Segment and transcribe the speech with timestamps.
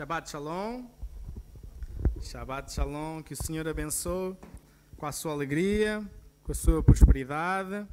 [0.00, 0.88] Shabbat Shalom.
[2.22, 3.22] Shabbat Shalom.
[3.22, 4.34] Que o Senhor abençoe
[4.96, 6.02] com a sua alegria,
[6.42, 7.86] com a sua prosperidade.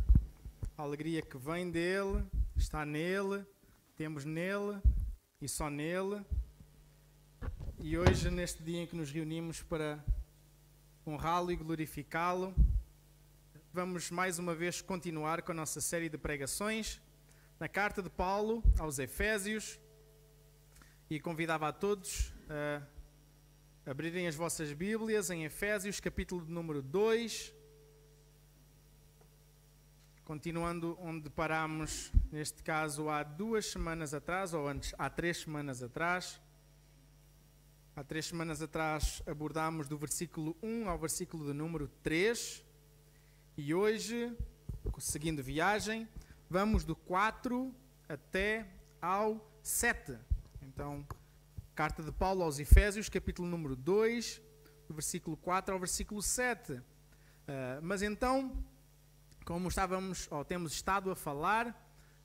[0.78, 2.24] A alegria que vem dele,
[2.56, 3.46] está nele,
[3.98, 4.82] temos nele
[5.42, 6.26] e só nele.
[7.78, 10.02] E hoje, neste dia em que nos reunimos para
[11.06, 12.56] honrá-lo e glorificá-lo,
[13.74, 17.02] vamos mais uma vez continuar com a nossa série de pregações
[17.60, 19.78] na carta de Paulo aos Efésios
[21.10, 22.82] e convidava a todos a
[23.90, 27.54] abrirem as vossas Bíblias em Efésios, capítulo número 2.
[30.26, 36.42] Continuando onde parámos, neste caso, há duas semanas atrás, ou antes, há três semanas atrás.
[37.96, 42.66] Há três semanas atrás abordámos do versículo 1 ao versículo do número 3.
[43.56, 44.36] E hoje,
[45.00, 46.06] seguindo viagem,
[46.50, 47.74] vamos do 4
[48.10, 48.68] até
[49.02, 50.18] ao 7.
[50.78, 51.04] Então,
[51.74, 54.40] carta de Paulo aos Efésios, capítulo número 2,
[54.88, 56.74] do versículo 4 ao versículo 7.
[56.74, 56.84] Uh,
[57.82, 58.64] mas então,
[59.44, 61.76] como estávamos, ou temos estado a falar,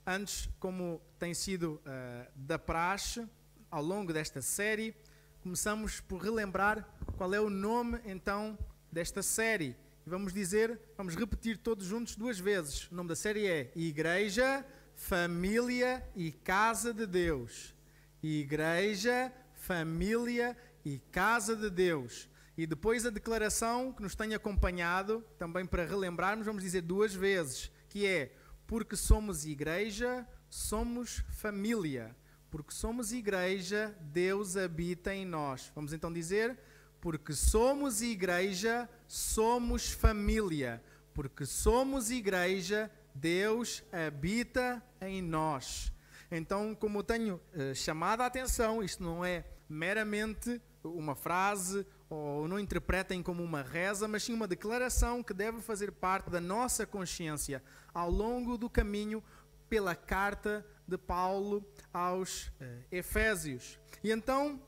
[0.06, 3.27] antes, como tem sido uh, da praxe,
[3.70, 4.95] ao longo desta série,
[5.42, 6.86] começamos por relembrar
[7.17, 8.58] qual é o nome então
[8.92, 9.75] desta série.
[10.05, 12.86] Vamos dizer, vamos repetir todos juntos duas vezes.
[12.91, 14.62] O nome da série é Igreja,
[14.95, 17.75] Família e Casa de Deus
[18.22, 22.28] igreja, família e casa de Deus.
[22.56, 27.70] E depois a declaração que nos tem acompanhado, também para relembrarmos, vamos dizer duas vezes,
[27.88, 28.34] que é
[28.66, 32.16] porque somos igreja, somos família.
[32.50, 35.72] Porque somos igreja, Deus habita em nós.
[35.74, 36.58] Vamos então dizer,
[37.00, 40.82] porque somos igreja, somos família.
[41.14, 45.91] Porque somos igreja, Deus habita em nós.
[46.34, 52.58] Então, como tenho uh, chamado a atenção, isto não é meramente uma frase ou não
[52.58, 57.62] interpretem como uma reza, mas sim uma declaração que deve fazer parte da nossa consciência
[57.92, 59.23] ao longo do caminho
[59.68, 61.62] pela carta de Paulo
[61.92, 62.52] aos uh,
[62.90, 63.79] Efésios.
[64.02, 64.58] E então,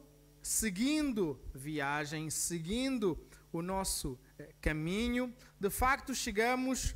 [0.43, 3.19] seguindo viagem, seguindo
[3.51, 4.19] o nosso uh,
[4.61, 6.95] caminho, de facto chegamos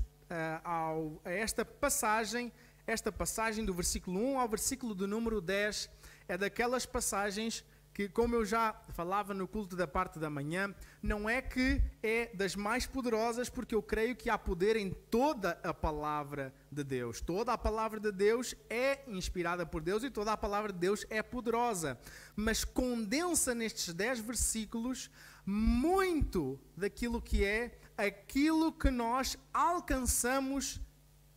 [0.62, 2.52] ao, a esta passagem
[2.88, 5.90] esta passagem do versículo 1 ao versículo do número 10
[6.26, 7.62] é daquelas passagens
[7.92, 12.34] que, como eu já falava no culto da parte da manhã, não é que é
[12.34, 17.20] das mais poderosas, porque eu creio que há poder em toda a palavra de Deus.
[17.20, 21.04] Toda a palavra de Deus é inspirada por Deus e toda a palavra de Deus
[21.10, 21.98] é poderosa.
[22.34, 25.10] Mas condensa nestes 10 versículos
[25.44, 30.80] muito daquilo que é aquilo que nós alcançamos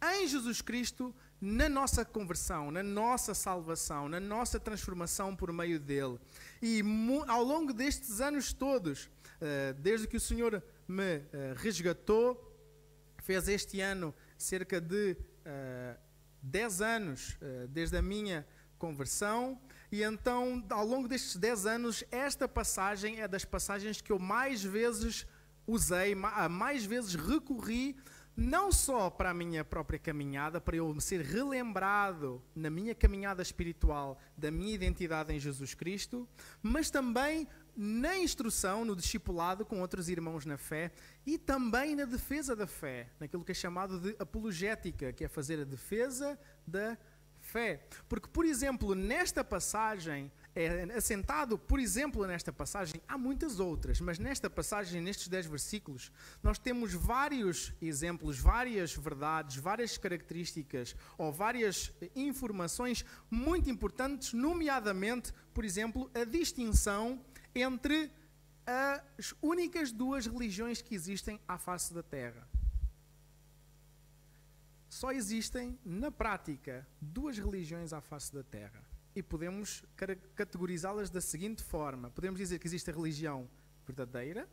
[0.02, 6.20] em Jesus Cristo na nossa conversão, na nossa salvação, na nossa transformação por meio dele.
[6.62, 6.84] E
[7.28, 9.10] ao longo destes anos todos,
[9.42, 11.04] eh, desde que o Senhor me
[11.34, 12.48] eh, resgatou,
[13.24, 15.18] fez este ano cerca de
[16.44, 17.38] 10 eh, anos
[17.70, 18.46] desde a minha
[18.78, 19.60] conversão,
[19.92, 24.64] e então, ao longo destes 10 anos, esta passagem é das passagens que eu mais
[24.64, 25.26] vezes
[25.68, 27.98] usei, mais vezes recorri
[28.42, 33.42] não só para a minha própria caminhada, para eu me ser relembrado na minha caminhada
[33.42, 36.28] espiritual da minha identidade em Jesus Cristo,
[36.62, 37.48] mas também
[37.78, 40.92] na instrução, no discipulado com outros irmãos na fé
[41.26, 45.60] e também na defesa da fé, naquilo que é chamado de apologética, que é fazer
[45.60, 46.98] a defesa da
[47.40, 47.86] fé.
[48.10, 54.20] Porque, por exemplo, nesta passagem, é assentado, por exemplo, nesta passagem, há muitas outras, mas
[54.20, 56.12] nesta passagem, nestes 10 versículos,
[56.44, 65.64] nós temos vários exemplos, várias verdades, várias características ou várias informações muito importantes, nomeadamente, por
[65.64, 67.24] exemplo, a distinção
[67.56, 68.12] entre
[68.66, 72.46] as únicas duas religiões que existem à face da Terra.
[74.90, 79.84] Só existem, na prática, duas religiões à face da Terra e podemos
[80.36, 83.50] categorizá-las da seguinte forma: podemos dizer que existe a religião
[83.86, 84.50] verdadeira,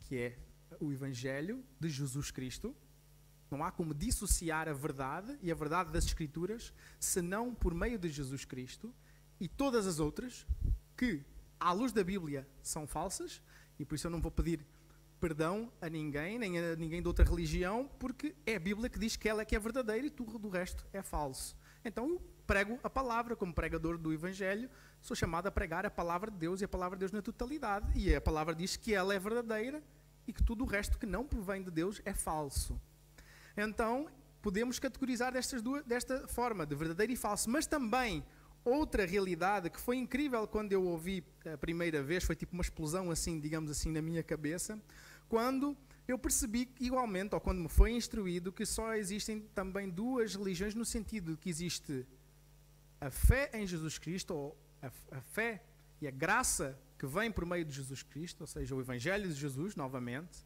[0.00, 0.38] que é
[0.80, 2.74] o Evangelho de Jesus Cristo.
[3.50, 8.08] Não há como dissociar a verdade e a verdade das Escrituras senão por meio de
[8.08, 8.92] Jesus Cristo
[9.38, 10.46] e todas as outras
[10.96, 11.22] que,
[11.60, 13.42] à luz da Bíblia, são falsas
[13.78, 14.64] e por isso eu não vou pedir
[15.20, 19.16] perdão a ninguém, nem a ninguém de outra religião, porque é a Bíblia que diz
[19.16, 21.56] que ela é que é verdadeira e tudo o resto é falso.
[21.84, 24.70] Então prego a palavra, como pregador do Evangelho,
[25.00, 27.98] sou chamado a pregar a palavra de Deus e a palavra de Deus na totalidade.
[27.98, 29.82] E a palavra diz que ela é verdadeira
[30.26, 32.80] e que tudo o resto que não provém de Deus é falso.
[33.56, 34.08] Então,
[34.42, 37.48] podemos categorizar destas duas, desta forma, de verdadeiro e falso.
[37.48, 38.24] Mas também
[38.64, 41.22] outra realidade que foi incrível quando eu ouvi
[41.52, 44.80] a primeira vez, foi tipo uma explosão assim, digamos assim, na minha cabeça,
[45.28, 50.74] quando eu percebi igualmente, ou quando me foi instruído, que só existem também duas religiões
[50.74, 52.06] no sentido de que existe
[53.00, 55.62] a fé em Jesus Cristo, ou a, a fé
[56.00, 59.34] e a graça que vem por meio de Jesus Cristo, ou seja, o Evangelho de
[59.34, 60.38] Jesus, novamente,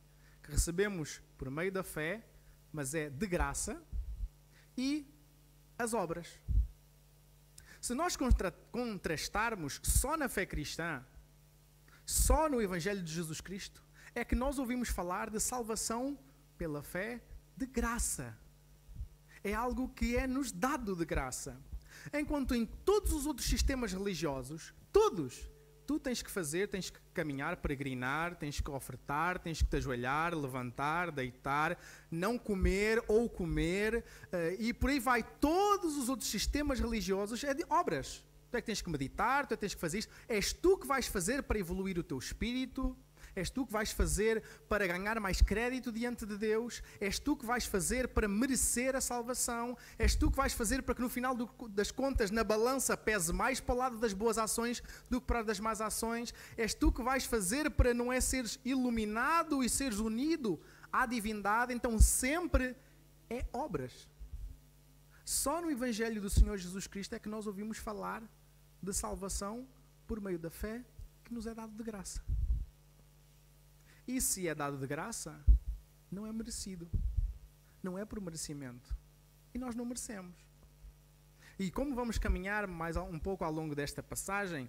[0.43, 2.25] que recebemos por meio da fé,
[2.73, 3.83] mas é de graça,
[4.77, 5.07] e
[5.77, 6.29] as obras.
[7.81, 11.05] Se nós contra contrastarmos só na fé cristã,
[12.07, 13.83] só no Evangelho de Jesus Cristo,
[14.19, 16.19] é que nós ouvimos falar de salvação
[16.57, 17.23] pela fé
[17.57, 18.37] de graça.
[19.45, 21.57] É algo que é nos dado de graça.
[22.13, 25.49] Enquanto em todos os outros sistemas religiosos, todos,
[25.87, 30.35] tu tens que fazer, tens que caminhar, peregrinar, tens que ofertar, tens que te ajoelhar,
[30.35, 31.79] levantar, deitar,
[32.11, 35.23] não comer ou comer, uh, e por aí vai.
[35.23, 38.25] Todos os outros sistemas religiosos é de obras.
[38.51, 40.13] Tu é que tens que meditar, tu é que tens que fazer isto.
[40.29, 42.97] És tu que vais fazer para evoluir o teu espírito,
[43.39, 46.83] És tu que vais fazer para ganhar mais crédito diante de Deus?
[47.01, 49.77] És tu que vais fazer para merecer a salvação?
[49.97, 53.33] És tu que vais fazer para que no final do, das contas, na balança, pese
[53.33, 56.35] mais para o lado das boas ações do que para das más ações?
[56.57, 60.61] És tu que vais fazer para não é seres iluminado e seres unido
[60.93, 61.73] à divindade?
[61.73, 62.77] Então sempre
[63.31, 64.09] é obras.
[65.25, 68.23] Só no Evangelho do Senhor Jesus Cristo é que nós ouvimos falar
[68.83, 69.69] de salvação
[70.07, 70.85] por meio da fé
[71.23, 72.23] que nos é dado de graça.
[74.09, 75.39] E se é dado de graça,
[76.11, 76.91] não é merecido.
[77.83, 78.97] Não é por merecimento.
[79.53, 80.35] E nós não merecemos.
[81.59, 84.67] E como vamos caminhar mais um pouco ao longo desta passagem,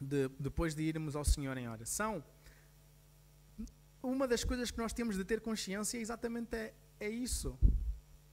[0.00, 2.22] de, depois de irmos ao Senhor em oração,
[4.00, 7.58] uma das coisas que nós temos de ter consciência é exatamente é, é isso.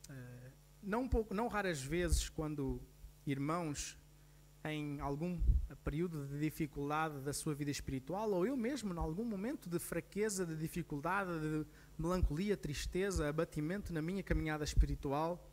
[0.10, 0.52] Uh,
[0.84, 2.80] não, pouco, não raras vezes, quando
[3.26, 3.98] irmãos
[4.66, 5.40] em algum
[5.84, 10.46] período de dificuldade da sua vida espiritual, ou eu mesmo, em algum momento de fraqueza,
[10.46, 11.66] de dificuldade, de
[11.98, 15.50] melancolia, tristeza, abatimento na minha caminhada espiritual,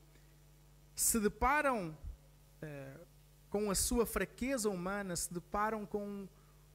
[0.94, 1.96] se deparam
[2.62, 3.00] eh,
[3.48, 6.28] com a sua fraqueza humana, se deparam com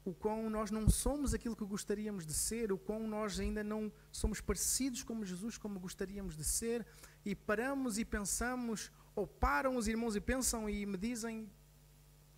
[0.04, 3.92] o quão nós não somos aquilo que gostaríamos de ser, o quão nós ainda não
[4.12, 6.86] somos parecidos como Jesus, como gostaríamos de ser,
[7.26, 11.50] e paramos e pensamos, ou param os irmãos e pensam e me dizem: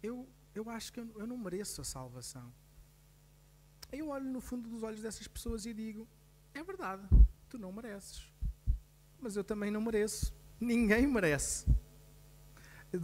[0.02, 2.54] eu, eu acho que eu, eu não mereço a salvação.
[3.92, 6.08] Eu olho no fundo dos olhos dessas pessoas e digo:
[6.54, 7.08] é verdade,
[7.50, 8.32] tu não mereces.
[9.20, 10.34] Mas eu também não mereço.
[10.60, 11.66] Ninguém merece.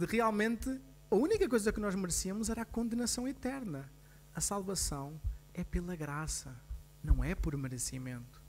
[0.08, 0.80] Realmente,
[1.10, 3.90] a única coisa que nós merecíamos era a condenação eterna.
[4.34, 5.20] A salvação
[5.52, 6.60] é pela graça,
[7.02, 8.42] não é por merecimento.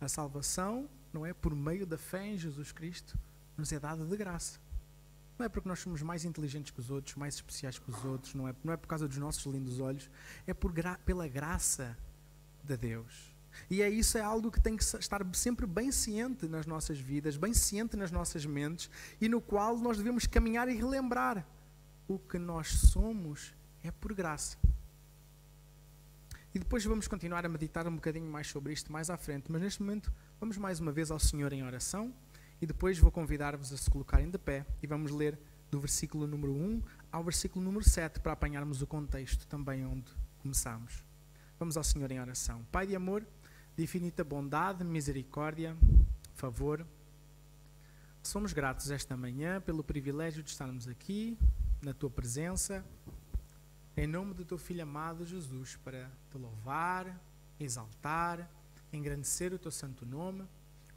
[0.00, 3.18] A salvação não é por meio da fé em Jesus Cristo,
[3.56, 4.60] nos é dada de graça.
[5.38, 8.34] Não é porque nós somos mais inteligentes que os outros, mais especiais que os outros,
[8.34, 10.10] não é, não é por causa dos nossos lindos olhos,
[10.46, 11.96] é por gra pela graça
[12.64, 13.36] de Deus.
[13.70, 17.36] E é isso, é algo que tem que estar sempre bem ciente nas nossas vidas,
[17.36, 18.90] bem ciente nas nossas mentes,
[19.20, 21.46] e no qual nós devemos caminhar e relembrar.
[22.06, 24.56] O que nós somos é por graça.
[26.54, 29.60] E depois vamos continuar a meditar um bocadinho mais sobre isto mais à frente, mas
[29.60, 32.12] neste momento vamos mais uma vez ao Senhor em oração.
[32.60, 35.38] E depois vou convidar-vos a se colocarem de pé e vamos ler
[35.70, 41.04] do versículo número 1 ao versículo número 7 para apanharmos o contexto também onde começamos.
[41.58, 42.64] Vamos ao Senhor em oração.
[42.72, 43.26] Pai de amor,
[43.76, 45.76] de infinita bondade, misericórdia,
[46.34, 46.86] favor,
[48.22, 51.38] somos gratos esta manhã pelo privilégio de estarmos aqui
[51.80, 52.84] na tua presença,
[53.96, 57.20] em nome do teu filho amado Jesus, para te louvar,
[57.58, 58.50] exaltar,
[58.92, 60.44] engrandecer o teu santo nome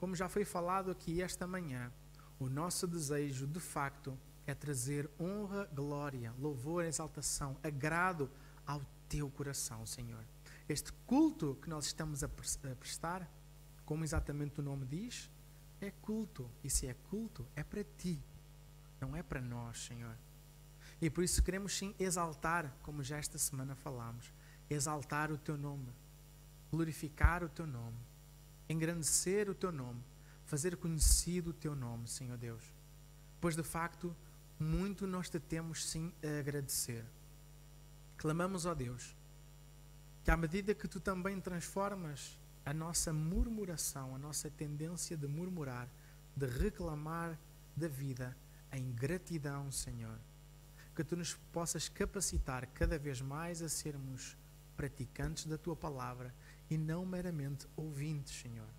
[0.01, 1.91] como já foi falado aqui esta manhã,
[2.39, 4.17] o nosso desejo de facto
[4.47, 8.27] é trazer honra, glória, louvor, exaltação, agrado
[8.65, 10.25] ao teu coração, Senhor.
[10.67, 13.31] Este culto que nós estamos a prestar,
[13.85, 15.29] como exatamente o nome diz,
[15.79, 16.49] é culto.
[16.63, 18.19] E se é culto, é para ti,
[18.99, 20.17] não é para nós, Senhor.
[20.99, 24.33] E por isso queremos sim exaltar, como já esta semana falamos,
[24.67, 25.93] exaltar o teu nome,
[26.71, 28.10] glorificar o teu nome
[28.71, 30.01] engrandecer o teu nome,
[30.45, 32.63] fazer conhecido o teu nome, Senhor Deus.
[33.39, 34.15] Pois de facto,
[34.59, 37.03] muito nós te temos sim a agradecer.
[38.17, 39.15] Clamamos, ó Deus,
[40.23, 45.89] que à medida que tu também transformas a nossa murmuração, a nossa tendência de murmurar,
[46.35, 47.37] de reclamar
[47.75, 48.37] da vida,
[48.71, 50.17] em gratidão, Senhor,
[50.95, 54.37] que tu nos possas capacitar cada vez mais a sermos
[54.77, 56.33] praticantes da tua palavra
[56.71, 58.69] e não meramente ouvintes, Senhor.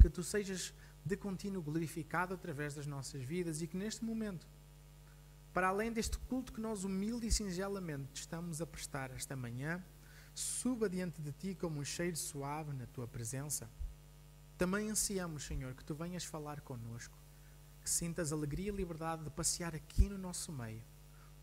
[0.00, 0.74] Que tu sejas
[1.04, 4.48] de contínuo glorificado através das nossas vidas e que neste momento
[5.52, 9.84] para além deste culto que nós humilde e singelamente estamos a prestar esta manhã,
[10.34, 13.68] suba diante de ti como um cheiro suave na tua presença.
[14.56, 17.18] Também ansiamos, Senhor, que tu venhas falar conosco,
[17.82, 20.82] que sintas alegria e liberdade de passear aqui no nosso meio,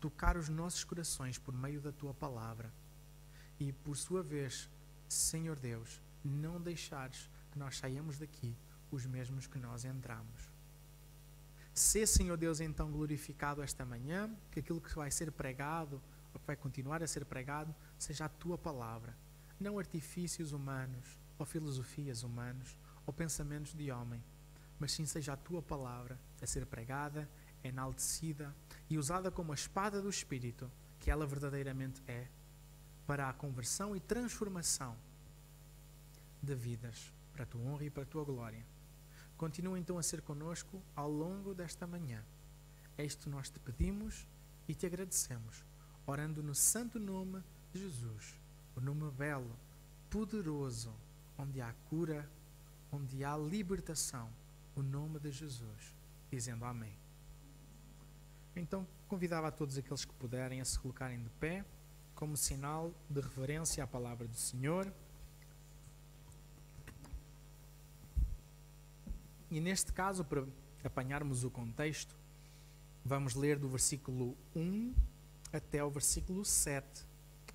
[0.00, 2.72] tocar os nossos corações por meio da tua palavra
[3.60, 4.68] e, por sua vez,
[5.10, 8.56] Senhor Deus, não deixares que nós saiamos daqui
[8.92, 10.52] os mesmos que nós entramos.
[11.74, 16.00] Se, Senhor Deus, então glorificado esta manhã, que aquilo que vai ser pregado,
[16.32, 19.16] ou que vai continuar a ser pregado, seja a tua palavra,
[19.58, 24.22] não artifícios humanos, ou filosofias humanos, ou pensamentos de homem,
[24.78, 27.28] mas sim seja a tua palavra a ser pregada,
[27.64, 28.54] enaltecida
[28.88, 32.28] e usada como a espada do Espírito, que ela verdadeiramente é,
[33.10, 34.96] para a conversão e transformação
[36.40, 38.64] de vidas, para a tua honra e para a tua glória.
[39.36, 42.24] Continua então a ser conosco ao longo desta manhã.
[42.96, 44.28] É isto nós te pedimos
[44.68, 45.64] e te agradecemos,
[46.06, 48.38] orando no santo nome de Jesus,
[48.76, 49.58] o nome belo,
[50.08, 50.94] poderoso,
[51.36, 52.30] onde há cura,
[52.92, 54.30] onde há libertação,
[54.76, 55.92] o nome de Jesus,
[56.30, 56.96] dizendo Amém.
[58.54, 61.64] Então convidava a todos aqueles que puderem a se colocarem de pé,
[62.20, 64.92] como sinal de reverência à palavra do Senhor.
[69.50, 70.44] E neste caso, para
[70.84, 72.14] apanharmos o contexto,
[73.02, 74.94] vamos ler do versículo 1
[75.50, 77.06] até o versículo 7,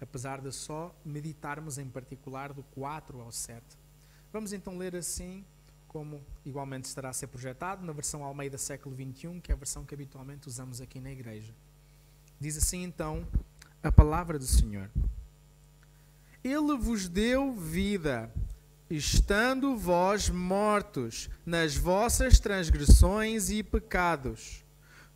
[0.01, 3.63] apesar de só meditarmos em particular do 4 ao 7.
[4.33, 5.45] Vamos então ler assim,
[5.87, 9.85] como igualmente estará a ser projetado na versão Almeida século 21, que é a versão
[9.85, 11.53] que habitualmente usamos aqui na igreja.
[12.39, 13.25] Diz assim então
[13.83, 14.89] a palavra do Senhor:
[16.43, 18.31] Ele vos deu vida
[18.89, 24.63] estando vós mortos nas vossas transgressões e pecados,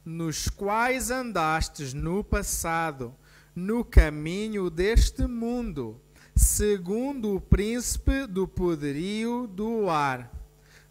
[0.04, 3.14] nos quais andastes no passado,
[3.56, 6.02] no caminho deste mundo,
[6.36, 10.32] segundo o príncipe do poderio do ar,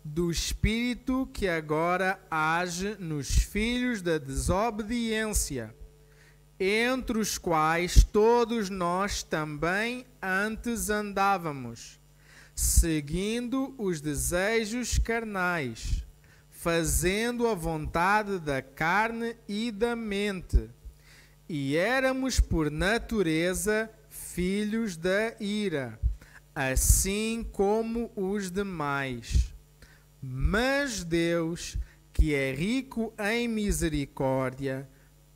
[0.05, 5.75] do espírito que agora age nos filhos da desobediência,
[6.59, 11.99] entre os quais todos nós também antes andávamos
[12.59, 16.05] seguindo os desejos carnais,
[16.51, 20.69] fazendo a vontade da carne e da mente.
[21.49, 26.01] E éramos por natureza filhos da ira,
[26.53, 29.55] assim como os demais.
[30.21, 31.79] Mas Deus,
[32.13, 34.89] que é rico em misericórdia,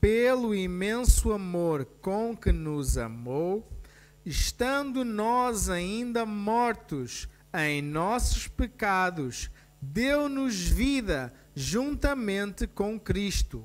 [0.02, 3.70] pelo imenso amor com que nos amou,
[4.26, 9.48] estando nós ainda mortos em nossos pecados,
[9.80, 13.64] deu-nos vida juntamente com Cristo.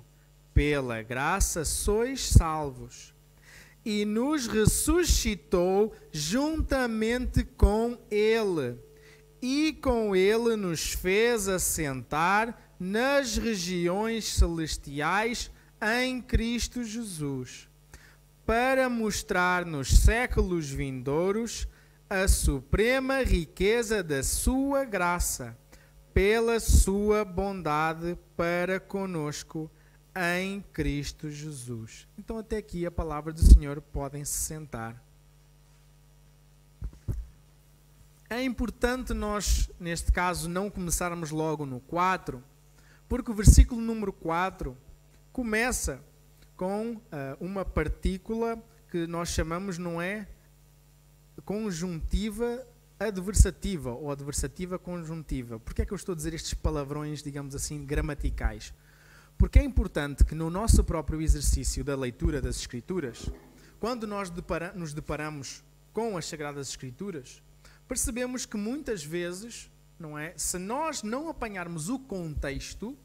[0.53, 3.15] Pela graça sois salvos.
[3.83, 8.77] E nos ressuscitou juntamente com Ele.
[9.41, 15.49] E com Ele nos fez assentar nas regiões celestiais
[15.81, 17.67] em Cristo Jesus
[18.47, 21.67] para mostrar nos séculos vindouros
[22.09, 25.57] a suprema riqueza da sua graça,
[26.13, 29.69] pela sua bondade para conosco
[30.15, 32.07] em Cristo Jesus.
[32.17, 35.03] Então, até aqui a palavra do Senhor, podem se sentar.
[38.29, 42.41] É importante nós, neste caso, não começarmos logo no 4,
[43.09, 44.75] porque o versículo número 4
[45.37, 46.03] começa
[46.55, 47.01] com uh,
[47.39, 48.57] uma partícula
[48.89, 50.27] que nós chamamos, não é?
[51.45, 52.65] Conjuntiva
[52.99, 55.59] adversativa ou adversativa conjuntiva.
[55.59, 58.73] Por que é que eu estou a dizer estes palavrões, digamos assim, gramaticais?
[59.37, 63.29] Porque é importante que no nosso próprio exercício da leitura das Escrituras,
[63.79, 65.63] quando nós depara nos deparamos
[65.93, 67.43] com as Sagradas Escrituras,
[67.87, 70.33] percebemos que muitas vezes, não é?
[70.35, 72.97] Se nós não apanharmos o contexto,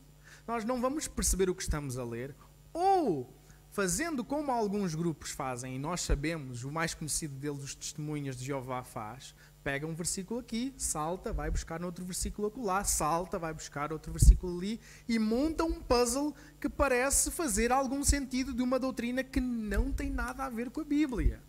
[0.46, 2.34] nós não vamos perceber o que estamos a ler,
[2.72, 3.32] ou
[3.70, 8.44] fazendo como alguns grupos fazem, e nós sabemos, o mais conhecido deles, os testemunhas de
[8.44, 9.34] Jeová faz,
[9.64, 14.58] pega um versículo aqui, salta, vai buscar outro versículo lá, salta, vai buscar outro versículo
[14.58, 19.90] ali, e monta um puzzle que parece fazer algum sentido de uma doutrina que não
[19.90, 21.42] tem nada a ver com a Bíblia.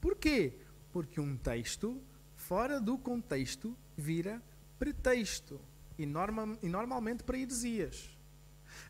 [0.00, 0.58] Porquê?
[0.90, 2.02] Porque um texto,
[2.34, 4.42] fora do contexto, vira
[4.80, 5.60] pretexto,
[5.96, 8.11] e, norma, e normalmente para heresias.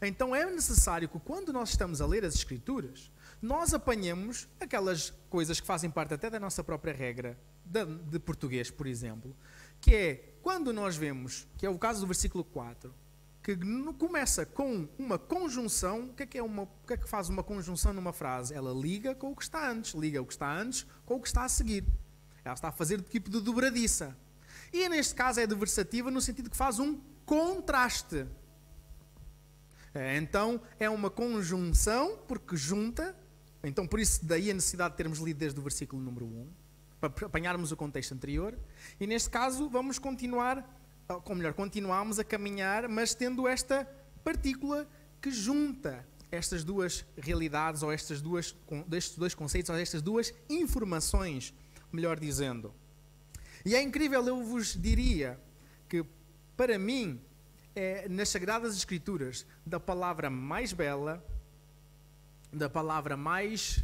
[0.06, 5.60] Então é necessário que quando nós estamos a ler as Escrituras, nós apanhemos aquelas coisas
[5.60, 9.34] que fazem parte até da nossa própria regra de, português, por exemplo,
[9.80, 12.92] que é quando nós vemos, que é o caso do versículo 4,
[13.42, 13.56] que
[13.98, 16.10] começa com uma conjunção.
[16.10, 18.54] O que é que, é uma, o que é que faz uma conjunção numa frase?
[18.54, 21.26] Ela liga com o que está antes, liga o que está antes com o que
[21.26, 21.84] está a seguir.
[22.44, 24.16] Ela está a fazer de tipo de dobradiça.
[24.72, 28.26] E neste caso é adversativa no sentido que faz um contraste.
[29.94, 33.16] É, então é uma conjunção porque junta.
[33.62, 36.48] Então por isso daí a necessidade de termos lido desde o versículo número 1,
[37.00, 38.58] para apanharmos o contexto anterior.
[38.98, 40.66] E neste caso vamos continuar
[41.24, 43.84] ou melhor, continuamos a caminhar, mas tendo esta
[44.24, 44.88] partícula
[45.20, 48.56] que junta estas duas realidades, ou estas duas,
[48.92, 51.52] estes dois conceitos, ou estas duas informações,
[51.92, 52.72] melhor dizendo.
[53.64, 55.38] E é incrível, eu vos diria
[55.88, 56.04] que,
[56.56, 57.20] para mim,
[57.74, 61.24] é nas Sagradas Escrituras, da palavra mais bela,
[62.52, 63.82] da palavra mais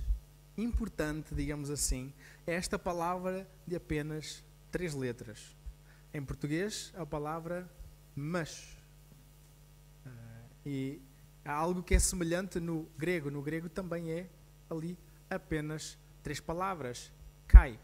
[0.57, 2.13] importante, digamos assim,
[2.47, 5.57] é esta palavra de apenas três letras.
[6.13, 7.69] Em português, a palavra
[8.15, 8.77] mas.
[10.05, 10.11] Uh,
[10.67, 11.01] e
[11.45, 13.31] há algo que é semelhante no grego.
[13.31, 14.27] No grego também é
[14.69, 14.99] ali
[15.31, 17.13] apenas três palavras.
[17.47, 17.79] Cai.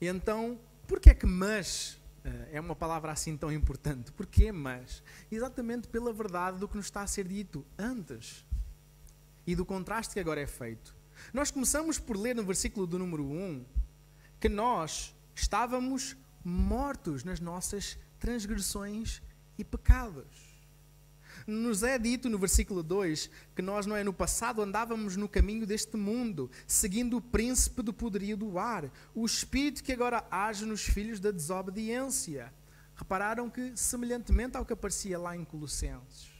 [0.00, 1.98] E então, por que é que mas
[2.52, 4.12] é uma palavra assim tão importante?
[4.12, 5.02] Porquê mas?
[5.30, 8.44] Exatamente pela verdade do que nos está a ser dito antes.
[9.46, 10.94] E do contraste que agora é feito.
[11.32, 13.64] Nós começamos por ler no versículo do número 1
[14.40, 19.22] que nós estávamos mortos nas nossas transgressões
[19.58, 20.45] e pecados.
[21.46, 25.64] Nos é dito no versículo 2 que nós não é no passado andávamos no caminho
[25.64, 30.82] deste mundo, seguindo o príncipe do poderio do ar, o espírito que agora age nos
[30.82, 32.52] filhos da desobediência.
[32.96, 36.30] Repararam que, semelhantemente ao que aparecia lá em Colossenses,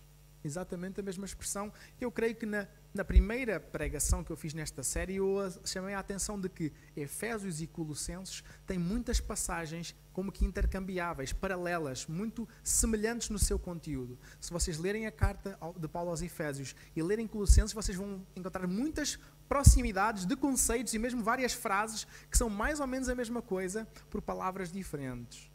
[0.42, 4.82] exatamente a mesma expressão, eu creio que na na primeira pregação que eu fiz nesta
[4.82, 10.46] série, eu chamei a atenção de que Efésios e Colossenses têm muitas passagens como que
[10.46, 14.18] intercambiáveis, paralelas, muito semelhantes no seu conteúdo.
[14.40, 18.66] Se vocês lerem a carta de Paulo aos Efésios e lerem Colossenses, vocês vão encontrar
[18.66, 23.42] muitas proximidades de conceitos e mesmo várias frases que são mais ou menos a mesma
[23.42, 25.50] coisa por palavras diferentes.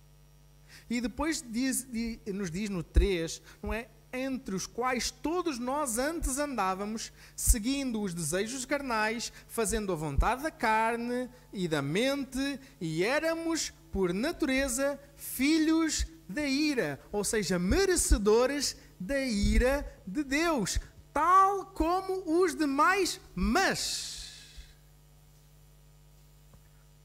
[0.88, 1.88] E depois diz,
[2.28, 3.90] nos diz no 3, não é?
[4.14, 10.52] Entre os quais todos nós antes andávamos, seguindo os desejos carnais, fazendo a vontade da
[10.52, 19.20] carne e da mente, e éramos, por natureza, filhos da ira, ou seja, merecedores da
[19.20, 20.80] ira de Deus,
[21.14, 24.22] tal como os demais, mas.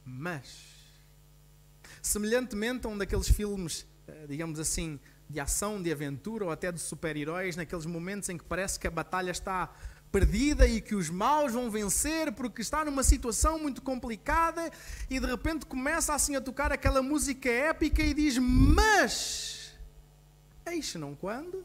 [0.05, 0.65] Mas.
[2.01, 6.81] Semelhantemente a um daqueles filmes, eh, digamos assim, de ação, de aventura ou até de
[6.81, 9.71] super-heróis, naqueles momentos em que parece que a batalha está
[10.11, 14.71] perdida e que os maus vão vencer porque está numa situação muito complicada
[15.11, 19.75] e de repente começa assim a tocar aquela música épica e diz: Mas,
[20.67, 21.65] eis não quando?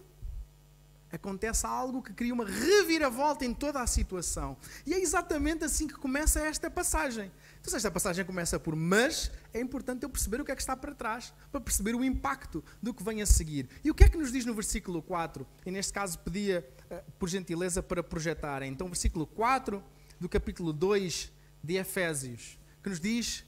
[1.11, 4.57] Acontece algo que cria uma reviravolta em toda a situação.
[4.85, 7.29] E é exatamente assim que começa esta passagem.
[7.61, 10.75] Então, esta passagem começa por mas, é importante eu perceber o que é que está
[10.75, 13.69] para trás, para perceber o impacto do que vem a seguir.
[13.83, 15.47] E o que é que nos diz no versículo 4?
[15.63, 18.71] E neste caso pedia, eh, por gentileza, para projetarem.
[18.71, 19.81] Então, versículo 4
[20.19, 21.31] do capítulo 2
[21.63, 23.45] de Efésios, que nos diz: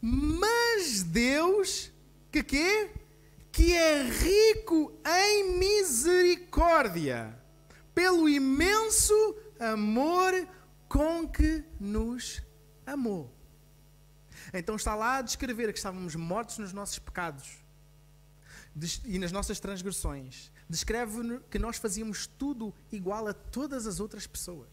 [0.00, 1.90] Mas Deus,
[2.30, 2.90] que quê?
[3.50, 7.36] Que é rico em misericórdia,
[7.92, 9.12] pelo imenso
[9.58, 10.46] amor
[10.88, 12.40] com que nos
[12.86, 13.39] amou.
[14.52, 17.58] Então está lá a descrever que estávamos mortos nos nossos pecados
[19.04, 20.50] e nas nossas transgressões.
[20.68, 24.68] Descreve que nós fazíamos tudo igual a todas as outras pessoas.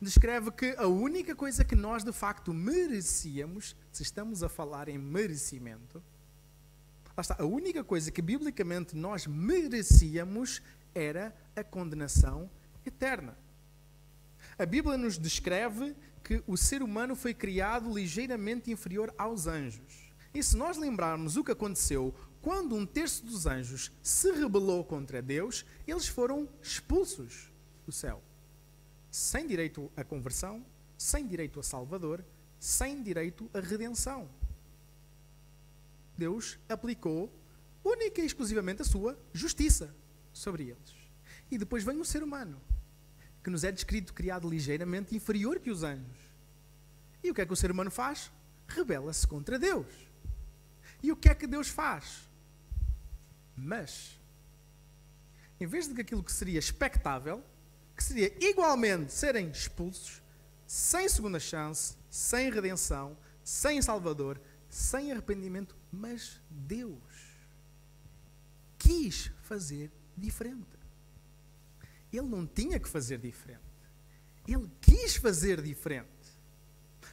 [0.00, 4.98] Descreve que a única coisa que nós de facto merecíamos, se estamos a falar em
[4.98, 6.02] merecimento,
[7.18, 10.62] está, a única coisa que biblicamente nós merecíamos
[10.94, 12.50] era a condenação
[12.84, 13.36] eterna.
[14.58, 15.94] A Bíblia nos descreve
[16.28, 20.12] que o ser humano foi criado ligeiramente inferior aos anjos.
[20.34, 25.22] E se nós lembrarmos o que aconteceu quando um terço dos anjos se rebelou contra
[25.22, 27.50] Deus, eles foram expulsos
[27.86, 28.22] do céu.
[29.10, 30.62] Sem direito à conversão,
[30.98, 32.22] sem direito a Salvador,
[32.60, 34.28] sem direito à redenção.
[36.14, 37.32] Deus aplicou
[37.82, 39.94] única e exclusivamente a sua justiça
[40.30, 40.94] sobre eles.
[41.50, 42.60] E depois vem o ser humano
[43.48, 46.18] que nos é descrito criado ligeiramente inferior que os anjos.
[47.24, 48.30] E o que é que o ser humano faz?
[48.68, 49.86] Rebela-se contra Deus.
[51.02, 52.28] E o que é que Deus faz?
[53.56, 54.20] Mas,
[55.58, 57.42] em vez de aquilo que seria expectável,
[57.96, 60.22] que seria igualmente serem expulsos,
[60.66, 67.00] sem segunda chance, sem redenção, sem Salvador, sem arrependimento, mas Deus,
[68.76, 70.77] quis fazer diferente.
[72.12, 73.62] Ele não tinha que fazer diferente.
[74.46, 76.08] Ele quis fazer diferente.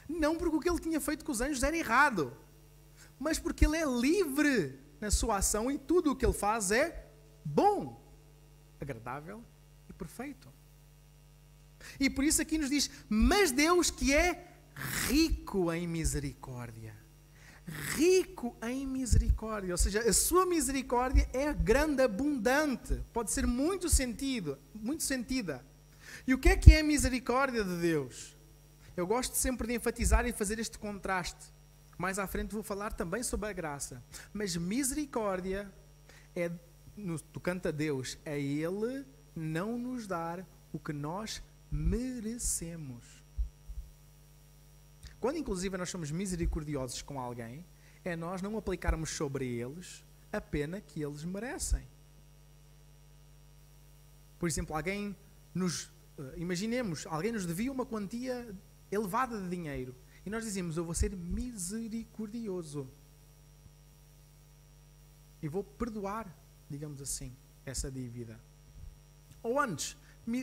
[0.08, 2.36] Não porque o que ele tinha feito com os anjos era errado,
[3.18, 7.10] mas porque ele é livre na sua ação e tudo o que ele faz é
[7.44, 8.02] bom,
[8.80, 9.44] agradável
[9.88, 10.52] e perfeito.
[11.98, 14.46] E por isso aqui nos diz: Mas Deus que é
[15.08, 17.05] rico em misericórdia.
[17.66, 24.56] Rico em misericórdia, ou seja, a sua misericórdia é grande, abundante, pode ser muito sentido,
[24.72, 25.64] muito sentida.
[26.26, 28.36] E o que é que é a misericórdia de Deus?
[28.96, 31.52] Eu gosto sempre de enfatizar e fazer este contraste.
[31.98, 34.02] Mais à frente vou falar também sobre a graça.
[34.32, 35.70] Mas misericórdia
[36.34, 36.50] é,
[36.96, 43.15] no tocante a Deus, é Ele não nos dar o que nós merecemos.
[45.20, 47.64] Quando, inclusive, nós somos misericordiosos com alguém,
[48.04, 51.82] é nós não aplicarmos sobre eles a pena que eles merecem.
[54.38, 55.16] Por exemplo, alguém
[55.54, 55.84] nos.
[56.18, 58.54] Uh, imaginemos, alguém nos devia uma quantia
[58.90, 59.94] elevada de dinheiro.
[60.24, 62.88] E nós dizemos: Eu vou ser misericordioso.
[65.42, 66.34] E vou perdoar,
[66.68, 67.32] digamos assim,
[67.64, 68.38] essa dívida.
[69.42, 69.96] Ou antes,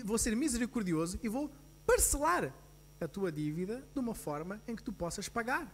[0.05, 1.51] vou ser misericordioso e vou
[1.85, 2.53] parcelar
[3.03, 5.71] a tua dívida de uma forma em que tu possas pagar.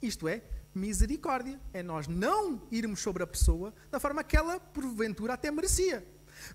[0.00, 0.42] Isto é
[0.74, 1.60] misericórdia.
[1.72, 6.06] É nós não irmos sobre a pessoa da forma que ela, porventura, até merecia.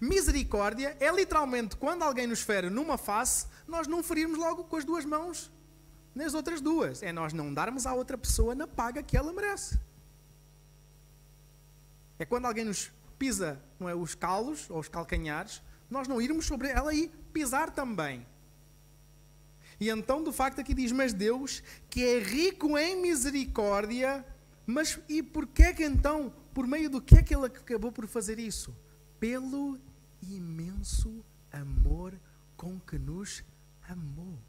[0.02, 4.86] Misericórdia é literalmente quando alguém nos fere numa face, nós não ferirmos logo com as
[4.86, 5.52] duas mãos
[6.16, 7.04] nas outras duas.
[7.04, 9.78] É nós não darmos à outra pessoa na paga que ela merece.
[12.18, 16.46] É quando alguém nos pisa não é, os calos ou os calcanhares, nós não irmos
[16.46, 18.26] sobre ela e pisar também.
[19.80, 24.26] E então, de facto, aqui diz: Mas Deus, que é rico em misericórdia,
[24.66, 28.08] mas e porquê é que então, por meio do que é que ele acabou por
[28.08, 28.76] fazer isso?
[29.20, 29.80] Pelo
[30.22, 32.20] imenso amor
[32.58, 33.44] com que nos
[33.88, 34.40] amou.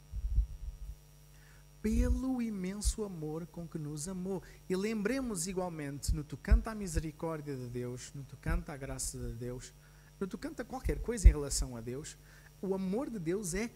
[1.81, 4.41] Pelo imenso amor com que nos amou.
[4.67, 9.73] E lembremos igualmente, no tocante à misericórdia de Deus, no tocante à graça de Deus,
[10.19, 12.17] no tocante a qualquer coisa em relação a Deus,
[12.61, 13.69] o amor de Deus é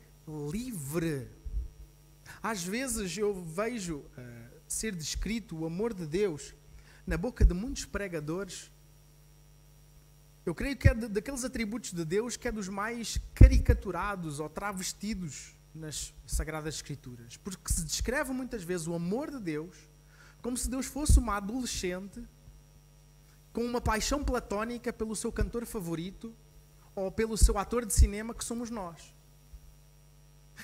[0.52, 1.41] livre.
[2.42, 4.12] Às vezes eu vejo uh,
[4.68, 6.54] ser descrito o amor de Deus
[7.06, 8.72] na boca de muitos pregadores.
[10.46, 14.50] Eu creio que é de, daqueles atributos de Deus que é dos mais caricaturados ou
[14.50, 17.38] travestidos nas Sagradas Escrituras.
[17.38, 19.76] Porque se descreve muitas vezes o amor de Deus
[20.42, 22.24] como se Deus fosse uma adolescente
[23.54, 26.34] com uma paixão platónica pelo seu cantor favorito
[26.96, 29.14] ou pelo seu ator de cinema que somos nós.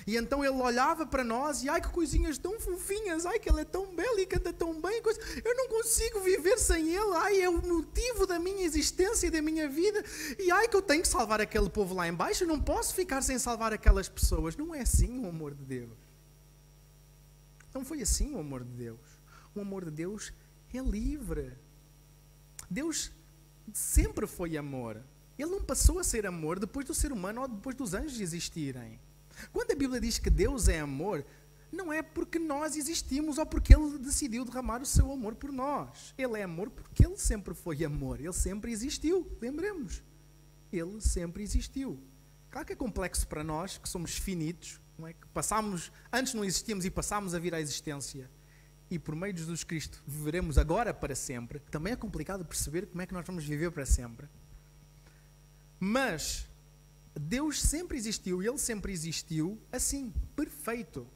[0.05, 3.61] E então ele olhava para nós e ai que coisinhas tão fofinhas, ai que ele
[3.61, 5.19] é tão belo e canta tão bem, coisa.
[5.43, 9.41] eu não consigo viver sem ele, ai é o motivo da minha existência e da
[9.41, 10.03] minha vida,
[10.37, 13.21] e ai que eu tenho que salvar aquele povo lá embaixo, eu não posso ficar
[13.21, 14.55] sem salvar aquelas pessoas.
[14.55, 15.97] Não é assim o amor de Deus.
[17.73, 18.99] Não foi assim o amor de Deus.
[19.55, 20.33] O amor de Deus
[20.73, 21.53] é livre.
[22.69, 23.11] Deus
[23.73, 25.01] sempre foi amor.
[25.37, 28.99] Ele não passou a ser amor depois do ser humano ou depois dos anjos existirem.
[29.51, 31.25] Quando a Bíblia diz que Deus é amor,
[31.71, 36.13] não é porque nós existimos ou porque Ele decidiu derramar o seu amor por nós.
[36.17, 38.19] Ele é amor porque Ele sempre foi amor.
[38.19, 39.29] Ele sempre existiu.
[39.41, 40.01] Lembremos.
[40.71, 41.99] Ele sempre existiu.
[42.49, 45.13] Claro que é complexo para nós, que somos finitos, não é?
[45.13, 48.29] que passamos, antes não existíamos e passámos a vir à existência
[48.89, 53.01] e por meio de Jesus Cristo viveremos agora para sempre, também é complicado perceber como
[53.01, 54.27] é que nós vamos viver para sempre.
[55.79, 56.47] Mas
[57.17, 61.07] Deus sempre existiu e Ele sempre existiu assim, perfeito.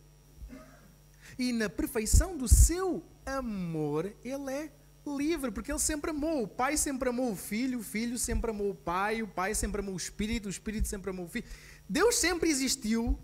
[1.38, 4.72] E na perfeição do seu amor, Ele é
[5.06, 6.44] livre, porque Ele sempre amou.
[6.44, 9.82] O Pai sempre amou o Filho, o Filho sempre amou o Pai, o Pai sempre
[9.82, 11.46] amou o Espírito, o Espírito sempre amou o Filho.
[11.88, 13.18] Deus sempre existiu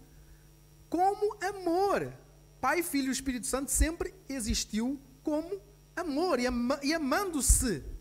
[0.90, 2.14] como amor.
[2.60, 5.62] Pai, Filho e Espírito Santo sempre existiu como
[5.96, 7.84] amor e, ama, e amando-se.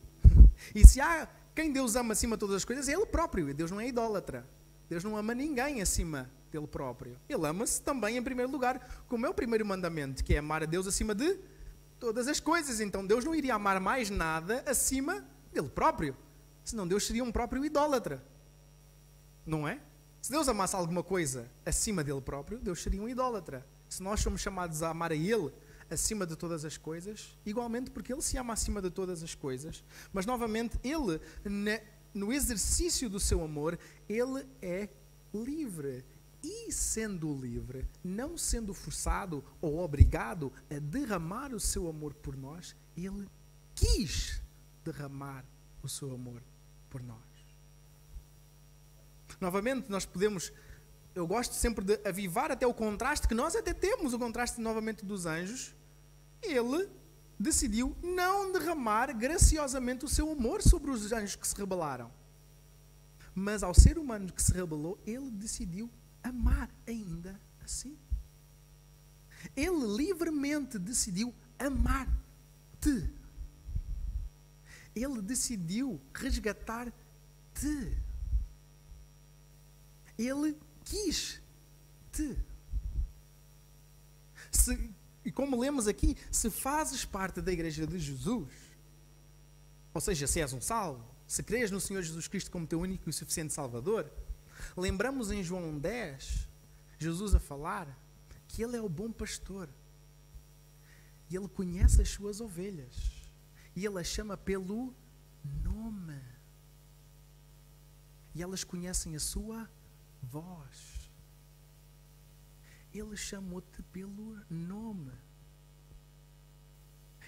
[0.75, 3.53] E se há quem Deus ama acima de todas as coisas, é Ele próprio.
[3.53, 4.47] Deus não é idólatra.
[4.89, 7.19] Deus não ama ninguém acima dele próprio.
[7.29, 10.67] Ele ama-se também em primeiro lugar, como é o primeiro mandamento, que é amar a
[10.67, 11.39] Deus acima de
[11.99, 12.81] todas as coisas.
[12.81, 16.17] Então Deus não iria amar mais nada acima dele próprio.
[16.65, 18.23] Senão Deus seria um próprio idólatra.
[19.45, 19.81] Não é?
[20.21, 24.41] Se Deus amasse alguma coisa acima dele próprio, Deus seria um idólatra se nós somos
[24.41, 25.53] chamados a amar a Ele
[25.89, 29.85] acima de todas as coisas, igualmente porque Ele se ama acima de todas as coisas,
[30.13, 31.21] mas novamente Ele,
[32.17, 34.89] no exercício do seu amor, Ele é
[35.33, 36.05] livre.
[36.43, 42.77] E sendo livre, não sendo forçado ou obrigado a derramar o seu amor por nós,
[42.97, 43.29] Ele
[43.75, 44.41] quis
[44.85, 45.45] derramar
[45.83, 46.43] o seu amor
[46.89, 47.19] por nós.
[49.41, 50.53] Novamente, nós podemos.
[51.15, 55.05] Eu gosto sempre de avivar até o contraste, que nós até temos o contraste novamente
[55.05, 55.75] dos anjos.
[56.43, 56.89] Ele
[57.39, 62.11] decidiu não derramar graciosamente o seu amor sobre os anjos que se rebelaram.
[63.35, 65.91] Mas ao ser humano que se rebelou, ele decidiu
[66.23, 67.97] amar ainda assim.
[69.55, 73.13] Ele livremente decidiu amar-te.
[74.95, 76.95] Ele decidiu resgatar-te.
[80.19, 82.39] Ele quis-te.
[85.27, 88.49] E como lemos aqui, se fazes parte da igreja de Jesus,
[89.93, 93.11] ou seja, se és um salvo, se crês no Senhor Jesus Cristo como teu único
[93.11, 94.09] e suficiente Salvador,
[94.77, 96.47] lembramos em João 10,
[96.97, 97.89] Jesus a falar
[98.47, 99.69] que Ele é o bom pastor.
[101.29, 102.95] E Ele conhece as suas ovelhas.
[103.75, 104.95] E Ele as chama pelo
[105.65, 106.23] nome.
[108.33, 109.69] E elas conhecem a sua
[110.23, 110.96] voz.
[112.99, 115.13] Ele chamou-te pelo nome.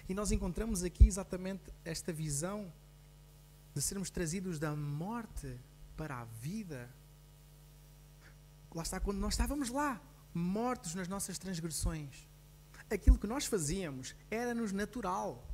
[0.07, 2.73] E nós encontramos aqui exatamente esta visão
[3.75, 5.59] de sermos trazidos da morte
[5.95, 6.89] para a vida.
[8.73, 10.01] Lá está, quando nós estávamos lá,
[10.33, 12.27] mortos nas nossas transgressões,
[12.89, 15.47] aquilo que nós fazíamos era-nos natural.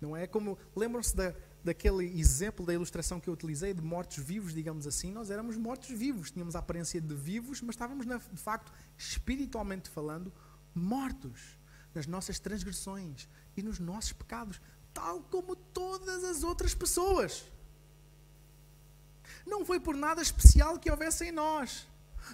[0.00, 0.58] Não é como.
[0.74, 5.12] Lembram-se da, daquele exemplo da ilustração que eu utilizei de mortos-vivos, digamos assim?
[5.12, 10.32] Nós éramos mortos-vivos, tínhamos a aparência de vivos, mas estávamos, de facto, espiritualmente falando,
[10.74, 11.58] mortos
[11.94, 14.60] nas nossas transgressões e nos nossos pecados,
[14.94, 17.44] tal como todas as outras pessoas.
[19.46, 21.86] Não foi por nada especial que houvesse em nós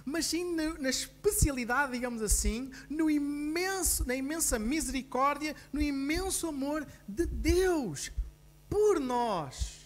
[0.05, 7.27] mas sim na, especialidade, digamos assim, no imenso, na imensa misericórdia, no imenso amor de
[7.27, 8.11] Deus
[8.75, 9.85] por nós.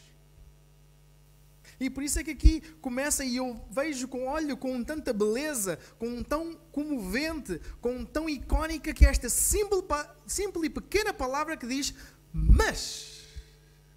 [1.78, 5.78] E por isso é que aqui começa e eu vejo com olho com tanta beleza,
[5.98, 9.84] com tão comovente, com tão icónica que é esta simples,
[10.26, 11.92] simples e pequena palavra que diz:
[12.32, 13.18] Mas.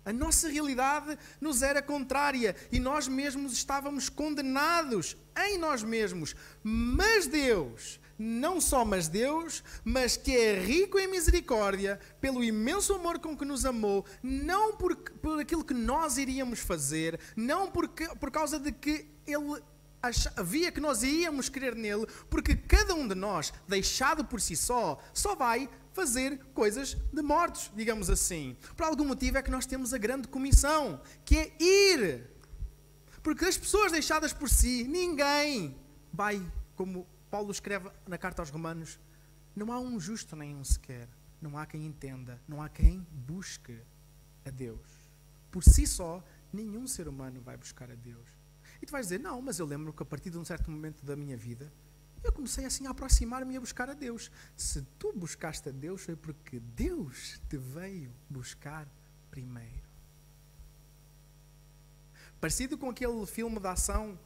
[0.04, 6.36] A nossa realidade nos era contrária e nós mesmos estávamos condenados em nós mesmos.
[6.64, 13.18] Mas Deus, não só mas Deus, mas que é rico em misericórdia, pelo imenso amor
[13.18, 18.30] com que nos amou, não por, por aquilo que nós iríamos fazer, não porque, por
[18.30, 19.60] causa de que Ele
[20.36, 25.00] havia que nós iríamos crer nele, porque cada um de nós, deixado por si só,
[25.14, 28.56] só vai fazer coisas de mortos, digamos assim.
[28.76, 32.30] Por algum motivo é que nós temos a grande comissão, que é ir.
[33.24, 35.76] Porque as pessoas deixadas por si, ninguém
[36.14, 36.42] vai,
[36.76, 39.00] como Paulo escreve na carta aos Romanos,
[39.56, 41.10] não há um justo nem um sequer.
[41.42, 43.82] Não há quem entenda, não há quem busque
[44.46, 44.88] a Deus.
[45.50, 48.30] Por si só, nenhum ser humano vai buscar a Deus.
[48.80, 51.04] E tu vais dizer, não, mas eu lembro que a partir de um certo momento
[51.04, 51.74] da minha vida,
[52.24, 54.32] eu comecei assim a aproximar-me e a buscar a Deus.
[54.56, 58.88] Se tu buscaste a Deus, foi porque Deus te veio buscar
[59.32, 59.90] primeiro.
[62.40, 64.18] Parecido com aquele filme de ação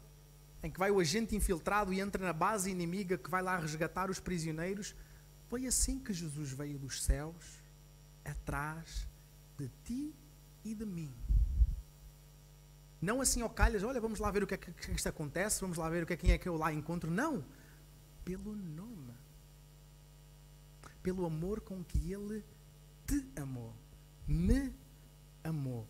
[0.66, 4.10] em que vai o agente infiltrado e entra na base inimiga que vai lá resgatar
[4.10, 4.96] os prisioneiros,
[5.48, 7.60] foi assim que Jesus veio dos céus
[8.24, 9.08] atrás
[9.58, 10.16] de ti
[10.64, 11.14] e de mim.
[13.00, 15.78] Não assim ao calhas, olha, vamos lá ver o que é que, isto acontece, vamos
[15.78, 17.12] lá ver o que é, quem é que eu lá encontro.
[17.12, 17.46] Não
[18.24, 19.14] pelo nome,
[21.04, 22.44] pelo amor com que Ele
[23.06, 23.76] te amou,
[24.28, 24.74] me
[25.44, 25.88] amou.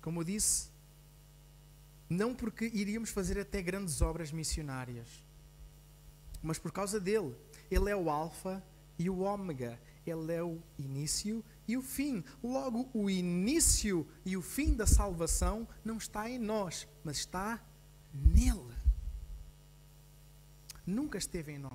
[0.00, 0.70] Como eu disse,
[2.08, 5.08] não porque iríamos fazer até grandes obras missionárias,
[6.42, 7.34] mas por causa dele.
[7.70, 8.64] Ele é o Alfa
[8.98, 9.78] e o Ômega.
[10.06, 12.24] Ele é o início e o fim.
[12.42, 17.62] Logo, o início e o fim da salvação não está em nós, mas está
[18.14, 18.78] nele
[20.88, 21.72] nunca esteve em nós.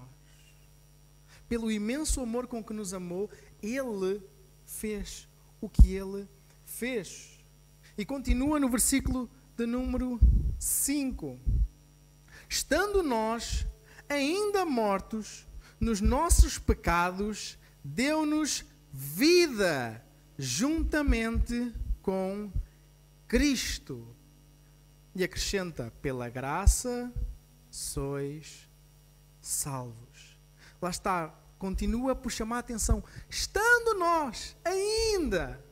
[1.48, 3.30] Pelo imenso amor com que nos amou,
[3.62, 4.22] Ele
[4.66, 5.30] fez
[5.62, 6.28] o que Ele
[6.66, 7.40] fez.
[7.98, 10.20] E continua no versículo de número
[10.58, 11.40] 5.
[12.50, 13.68] Estando nós
[14.10, 15.48] ainda mortos
[15.80, 20.04] nos nossos pecados, deu-nos vida
[20.38, 22.52] juntamente com
[23.28, 24.08] Cristo.
[25.16, 27.12] E acrescenta: pela graça
[27.70, 28.70] sois
[29.40, 30.40] salvos.
[30.82, 33.04] Lá está, continua por chamar a atenção.
[33.30, 35.63] Estando nós ainda,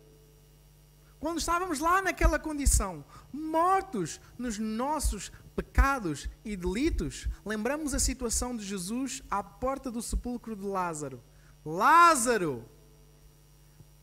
[1.22, 8.66] quando estávamos lá naquela condição, mortos nos nossos pecados e delitos, lembramos a situação de
[8.66, 11.24] Jesus à porta do sepulcro de Lázaro.
[11.64, 12.66] Lázaro,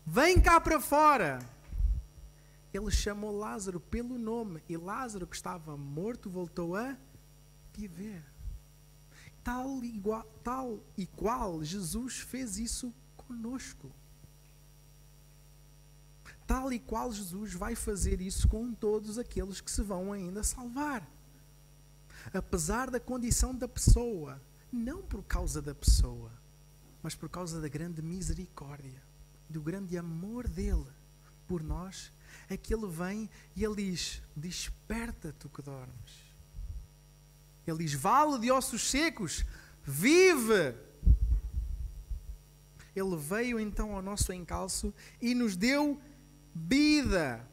[0.06, 1.40] vem cá para fora.
[2.72, 6.96] ele chamou Lázaro pelo nome e Lázaro, que estava morto, voltou a
[7.74, 8.24] viver.
[9.42, 13.90] Tal, igual, tal e qual Jesus fez isso conosco.
[16.48, 21.06] Tal e qual Jesus vai fazer isso com todos aqueles que se vão ainda salvar.
[22.32, 24.40] Apesar da condição da pessoa,
[24.72, 26.32] não por causa da pessoa,
[27.02, 29.02] mas por causa da grande misericórdia,
[29.46, 30.86] do grande amor dele
[31.46, 32.10] por nós,
[32.48, 36.32] é que ele vem e ele diz: Desperta, tu que dormes.
[37.66, 39.44] Ele diz: Vale de ossos secos,
[39.84, 40.74] vive.
[42.96, 46.00] Ele veio então ao nosso encalço e nos deu
[46.66, 47.46] vida,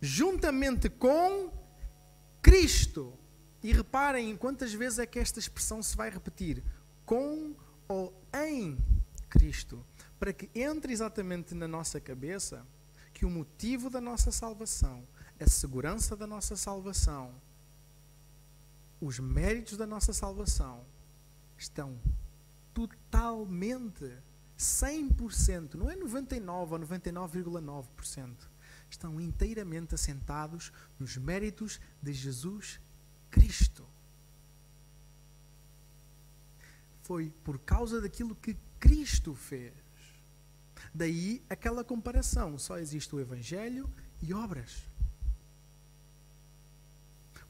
[0.00, 1.52] juntamente com
[2.42, 3.16] Cristo.
[3.62, 6.62] E reparem quantas vezes é que esta expressão se vai repetir:
[7.04, 7.54] com
[7.86, 8.78] ou em
[9.28, 9.84] Cristo,
[10.18, 12.66] para que entre exatamente na nossa cabeça
[13.12, 15.06] que o motivo da nossa salvação,
[15.38, 17.34] a segurança da nossa salvação,
[19.00, 20.84] os méritos da nossa salvação
[21.56, 21.98] estão
[22.72, 24.12] totalmente
[24.60, 28.36] 100%, não é 99 ou 99,9%,
[28.90, 32.78] estão inteiramente assentados nos méritos de Jesus
[33.30, 33.86] Cristo.
[37.02, 39.72] Foi por causa daquilo que Cristo fez.
[40.92, 44.89] Daí aquela comparação: só existe o Evangelho e obras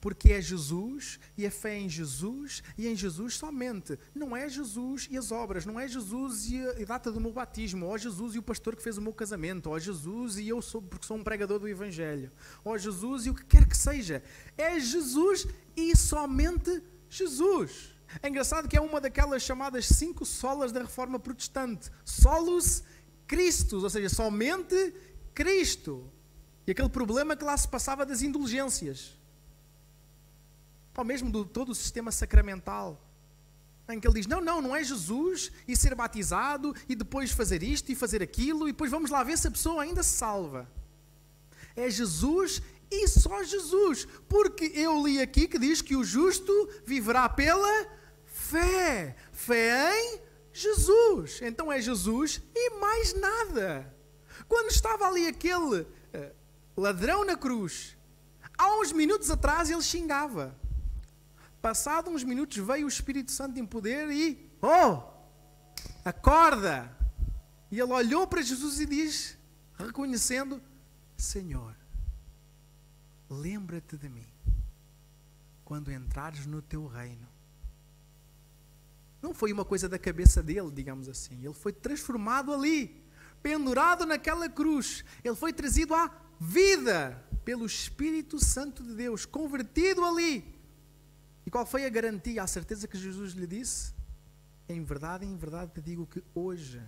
[0.01, 3.99] porque é Jesus e a fé em Jesus e em Jesus somente.
[4.15, 7.87] Não é Jesus e as obras, não é Jesus e a data do meu batismo,
[7.87, 10.81] ou Jesus e o pastor que fez o meu casamento, ou Jesus e eu sou
[10.81, 12.33] porque sou um pregador do Evangelho,
[12.65, 14.23] ou Jesus e o que quer que seja.
[14.57, 17.95] É Jesus e somente Jesus.
[18.23, 21.91] É engraçado que é uma daquelas chamadas cinco solas da reforma protestante.
[22.05, 22.83] Solus
[23.27, 24.95] Christus, ou seja, somente
[25.33, 26.11] Cristo.
[26.67, 29.20] E aquele problema que lá se passava das indulgências
[30.97, 33.01] ou mesmo do todo o sistema sacramental,
[33.89, 37.63] em que ele diz: não, não, não é Jesus e ser batizado e depois fazer
[37.63, 40.71] isto e fazer aquilo e depois vamos lá ver se a pessoa ainda se salva.
[41.77, 46.53] É Jesus e só Jesus, porque eu li aqui que diz que o justo
[46.85, 47.87] viverá pela
[48.27, 50.21] fé, fé em
[50.53, 51.41] Jesus.
[51.43, 53.95] Então é Jesus e mais nada.
[54.49, 55.87] Quando estava ali aquele uh,
[56.77, 57.97] ladrão na cruz,
[58.59, 60.59] há uns minutos atrás ele xingava.
[61.61, 65.03] Passado uns minutos veio o Espírito Santo em poder e, oh,
[66.05, 66.97] acorda!
[67.71, 69.39] E ele olhou para Jesus e diz,
[69.77, 70.61] reconhecendo:
[71.17, 71.77] Senhor,
[73.29, 74.27] lembra-te de mim
[75.65, 77.29] quando entrares no teu reino.
[79.23, 81.45] Não foi uma coisa da cabeça dele, digamos assim.
[81.45, 83.05] Ele foi transformado ali,
[83.43, 85.05] pendurado naquela cruz.
[85.23, 90.60] Ele foi trazido à vida pelo Espírito Santo de Deus, convertido ali.
[91.51, 93.93] E qual foi a garantia, a certeza que Jesus lhe disse?
[94.69, 96.81] Em verdade, em verdade te digo que hoje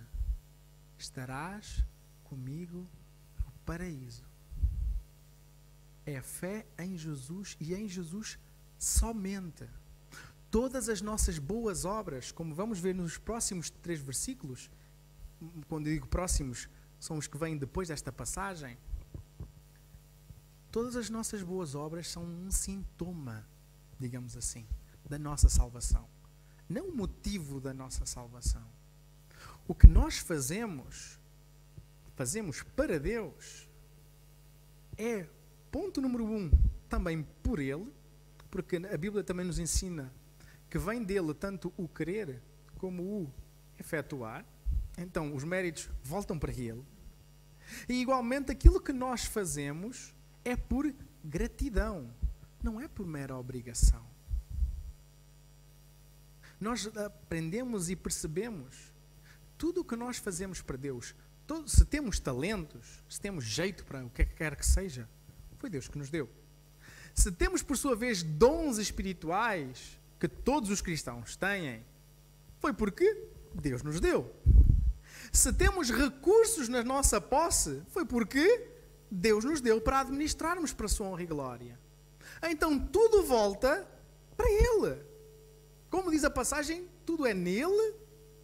[0.97, 1.83] estarás
[2.23, 2.87] comigo
[3.45, 4.23] no paraíso.
[6.05, 8.39] É a fé em Jesus e em Jesus
[8.79, 9.67] somente.
[10.49, 14.71] Todas as nossas boas obras, como vamos ver nos próximos três versículos,
[15.67, 16.69] quando digo próximos,
[17.01, 18.77] são os que vêm depois desta passagem.
[20.71, 23.45] Todas as nossas boas obras são um sintoma
[24.03, 24.67] digamos assim,
[25.09, 26.07] da nossa salvação.
[26.67, 28.67] Não o motivo da nossa salvação.
[29.65, 31.17] O que nós fazemos,
[32.15, 33.69] fazemos para Deus,
[34.97, 35.25] é,
[35.71, 36.51] ponto número um,
[36.89, 37.91] também por Ele,
[38.51, 40.13] porque a Bíblia também nos ensina
[40.69, 42.41] que vem dele tanto o querer
[42.77, 43.33] como o
[43.79, 44.45] efetuar.
[44.97, 46.83] Então, os méritos voltam para Ele.
[47.87, 50.13] E igualmente, aquilo que nós fazemos
[50.43, 52.13] é por gratidão
[52.63, 54.03] não é por mera obrigação.
[56.59, 58.93] Nós aprendemos e percebemos
[59.57, 61.13] tudo o que nós fazemos para Deus,
[61.45, 65.09] todo, se temos talentos, se temos jeito para o que quer que seja,
[65.59, 66.29] foi Deus que nos deu.
[67.13, 71.85] Se temos, por sua vez, dons espirituais que todos os cristãos têm,
[72.59, 74.33] foi porque Deus nos deu.
[75.31, 78.67] Se temos recursos na nossa posse, foi porque
[79.11, 81.79] Deus nos deu para administrarmos para a sua honra e glória.
[82.41, 83.87] Então tudo volta
[84.35, 85.03] para Ele.
[85.89, 87.95] Como diz a passagem, tudo é nele,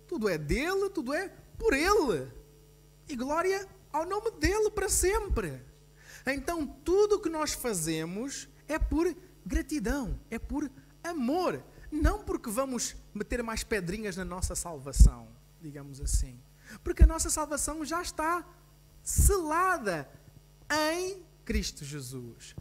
[0.07, 2.31] tudo é dele, tudo é por Ele.
[3.07, 5.63] E glória ao nome dele para sempre.
[6.25, 9.15] Então tudo o que nós fazemos é por
[9.45, 10.69] gratidão, é por
[11.03, 11.63] amor.
[11.91, 15.27] Não porque vamos meter mais pedrinhas na nossa salvação,
[15.59, 16.39] digamos assim.
[16.83, 18.45] Porque a nossa salvação já está
[19.01, 20.07] selada
[20.71, 22.55] em Cristo Jesus.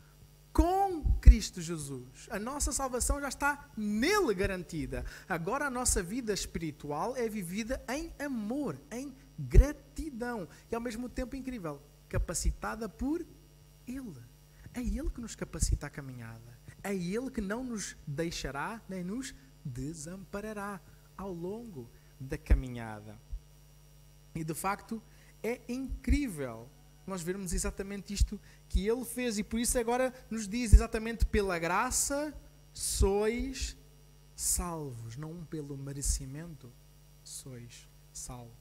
[0.59, 2.27] Com Cristo Jesus.
[2.29, 5.05] A nossa salvação já está nele garantida.
[5.29, 11.37] Agora a nossa vida espiritual é vivida em amor, em gratidão e ao mesmo tempo
[11.37, 13.25] incrível, capacitada por
[13.87, 14.21] Ele.
[14.75, 16.59] É Ele que nos capacita a caminhada.
[16.83, 19.33] É Ele que não nos deixará nem nos
[19.65, 20.81] desamparará
[21.17, 21.89] ao longo
[22.19, 23.17] da caminhada.
[24.35, 25.01] E de facto
[25.41, 26.69] é incrível
[27.09, 31.59] nós vermos exatamente isto que ele fez e por isso agora nos diz exatamente pela
[31.59, 32.35] graça
[32.73, 33.77] sois
[34.37, 36.73] salvos, não pelo merecimento
[37.25, 38.53] sois salvos.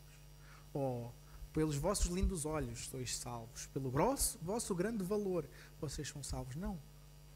[0.73, 1.13] Ou
[1.53, 5.47] pelos vossos lindos olhos sois salvos, pelo vosso, vosso grande valor
[5.79, 6.55] vocês são salvos.
[6.55, 6.79] Não,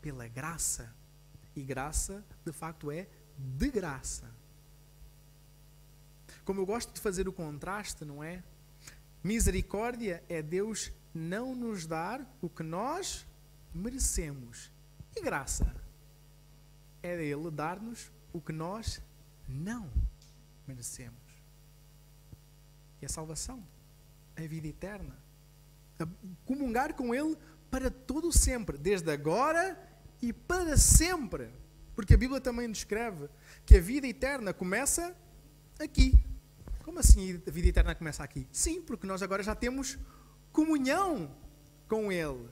[0.01, 0.93] pela graça.
[1.55, 3.07] E graça, de facto, é
[3.37, 4.29] de graça.
[6.45, 8.43] Como eu gosto de fazer o contraste, não é?
[9.23, 13.25] Misericórdia é Deus não nos dar o que nós
[13.73, 14.71] merecemos.
[15.15, 15.75] E graça
[17.03, 19.01] é Ele dar-nos o que nós
[19.47, 19.89] não
[20.67, 21.19] merecemos.
[23.01, 23.63] E a salvação,
[24.37, 25.17] a vida eterna.
[25.99, 26.07] A
[26.45, 27.37] comungar com Ele
[27.69, 29.77] para todo sempre, desde agora
[30.21, 31.49] e para sempre.
[31.95, 33.29] Porque a Bíblia também descreve
[33.65, 35.15] que a vida eterna começa
[35.79, 36.23] aqui.
[36.83, 38.47] Como assim a vida eterna começa aqui?
[38.51, 39.97] Sim, porque nós agora já temos
[40.51, 41.35] comunhão
[41.87, 42.49] com Ele.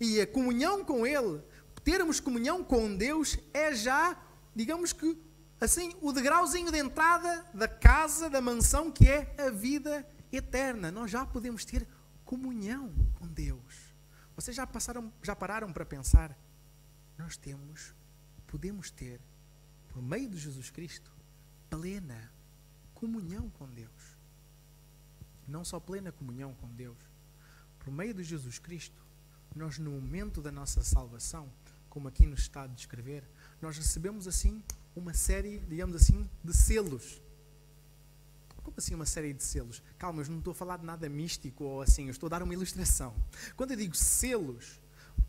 [0.00, 1.42] E a comunhão com Ele,
[1.82, 4.16] termos comunhão com Deus, é já,
[4.54, 5.18] digamos que,
[5.60, 10.90] assim, o degrauzinho de entrada da casa, da mansão, que é a vida eterna.
[10.90, 11.86] Nós já podemos ter
[12.24, 13.94] comunhão com Deus.
[14.34, 16.36] Vocês já passaram, já pararam para pensar?
[17.16, 17.94] Nós temos,
[18.46, 19.20] podemos ter,
[19.88, 21.10] por meio de Jesus Cristo,
[21.70, 22.30] plena
[22.92, 24.15] comunhão com Deus
[25.46, 26.98] não só plena comunhão com Deus,
[27.78, 29.00] por meio de Jesus Cristo,
[29.54, 31.50] nós no momento da nossa salvação,
[31.88, 33.24] como aqui nos está a descrever,
[33.60, 34.62] nós recebemos assim
[34.94, 37.22] uma série, digamos assim, de selos.
[38.62, 39.82] Como assim uma série de selos?
[39.98, 42.42] Calma, eu não estou a falar de nada místico ou assim, eu estou a dar
[42.42, 43.14] uma ilustração.
[43.56, 44.80] Quando eu digo selos,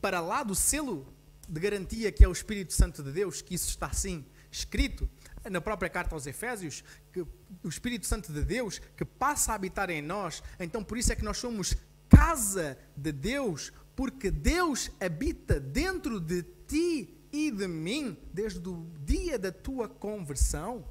[0.02, 1.08] para lá do selo
[1.48, 5.10] de garantia que é o Espírito Santo de Deus, que isso está assim escrito,
[5.50, 9.90] na própria carta aos Efésios, que o Espírito Santo de Deus que passa a habitar
[9.90, 10.44] em nós.
[10.60, 11.76] Então, por isso é que nós somos
[12.10, 19.38] casa de Deus, porque Deus habita dentro de ti e de mim desde o dia
[19.38, 20.86] da tua conversão.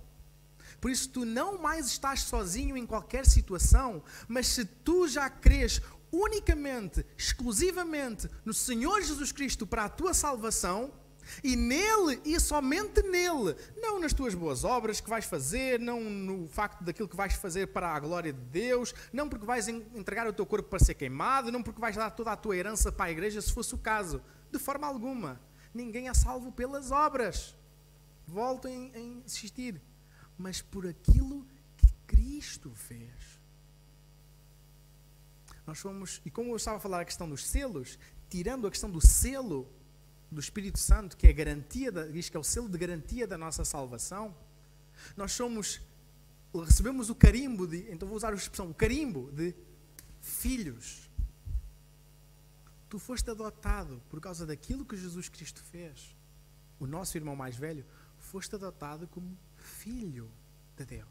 [0.80, 5.80] Por isso, tu não mais estás sozinho em qualquer situação, mas se tu já crês
[6.12, 10.92] unicamente, exclusivamente no Senhor Jesus Cristo para a tua salvação,
[11.42, 16.48] e nele e somente nele, não nas tuas boas obras que vais fazer, não no
[16.48, 20.32] facto daquilo que vais fazer para a glória de Deus, não porque vais entregar o
[20.32, 23.10] teu corpo para ser queimado, não porque vais dar toda a tua herança para a
[23.10, 24.22] igreja, se fosse o caso.
[24.50, 25.40] De forma alguma.
[25.74, 27.54] Ninguém é salvo pelas obras.
[28.26, 29.80] Volto a insistir.
[30.38, 31.46] Mas por aquilo
[31.76, 33.40] que Cristo fez.
[35.66, 37.98] Nós fomos, e como eu estava a falar a questão dos selos,
[38.28, 39.68] tirando a questão do selo
[40.30, 43.38] do Espírito Santo, que é garantia, da, diz que é o selo de garantia da
[43.38, 44.34] nossa salvação,
[45.16, 45.80] nós somos,
[46.54, 49.54] recebemos o carimbo de, então vou usar a expressão, o carimbo de
[50.20, 51.08] filhos.
[52.88, 56.14] Tu foste adotado por causa daquilo que Jesus Cristo fez.
[56.78, 57.84] O nosso irmão mais velho
[58.18, 60.30] foste adotado como filho
[60.76, 61.08] de Deus,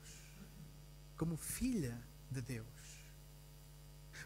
[1.18, 2.00] como filha
[2.30, 2.66] de Deus.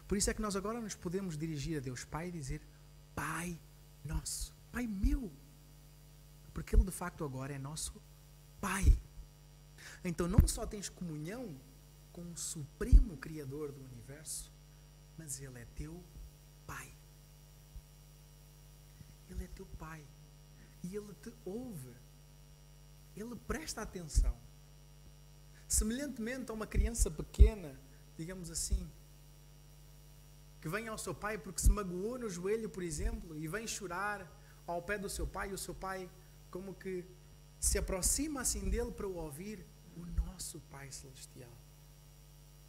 [0.06, 2.60] Por isso é que nós agora nos podemos dirigir a Deus Pai e dizer:
[3.14, 3.58] Pai
[4.04, 4.59] nosso.
[4.72, 5.30] Pai meu.
[6.52, 8.00] Porque Ele de facto agora é nosso
[8.60, 8.98] Pai.
[10.04, 11.56] Então não só tens comunhão
[12.12, 14.52] com o Supremo Criador do universo,
[15.16, 16.02] mas Ele é teu
[16.66, 16.92] Pai.
[19.28, 20.04] Ele é teu Pai.
[20.82, 21.94] E Ele te ouve.
[23.16, 24.36] Ele presta atenção.
[25.68, 27.78] Semelhantemente a uma criança pequena,
[28.16, 28.90] digamos assim,
[30.60, 34.28] que vem ao seu pai porque se magoou no joelho, por exemplo, e vem chorar
[34.70, 36.10] ao pé do seu pai, e o seu pai,
[36.50, 37.04] como que
[37.58, 39.64] se aproxima assim dele para o ouvir,
[39.96, 41.52] o nosso Pai Celestial.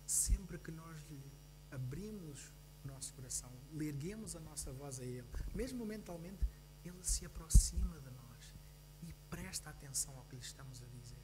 [0.05, 1.31] Sempre que nós lhe
[1.71, 2.51] abrimos
[2.83, 6.45] o nosso coração, erguemos a nossa voz a Ele, mesmo mentalmente,
[6.83, 8.55] Ele se aproxima de nós
[9.03, 11.21] e presta atenção ao que lhe estamos a dizer.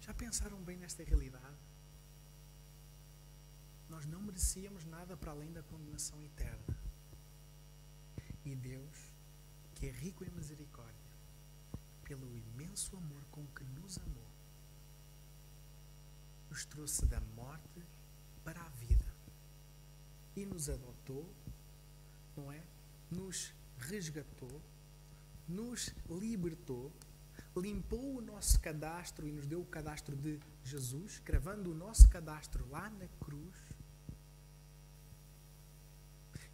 [0.00, 1.56] Já pensaram bem nesta realidade?
[3.88, 6.77] Nós não merecíamos nada para além da condenação eterna.
[8.48, 8.98] E Deus,
[9.74, 11.12] que é rico em misericórdia,
[12.02, 14.30] pelo imenso amor com que nos amou,
[16.48, 17.82] nos trouxe da morte
[18.42, 19.04] para a vida.
[20.34, 21.28] e nos adotou,
[22.36, 22.62] não é?
[23.10, 24.62] Nos resgatou,
[25.48, 26.92] nos libertou,
[27.56, 32.66] limpou o nosso cadastro e nos deu o cadastro de Jesus, cravando o nosso cadastro
[32.70, 33.56] lá na cruz.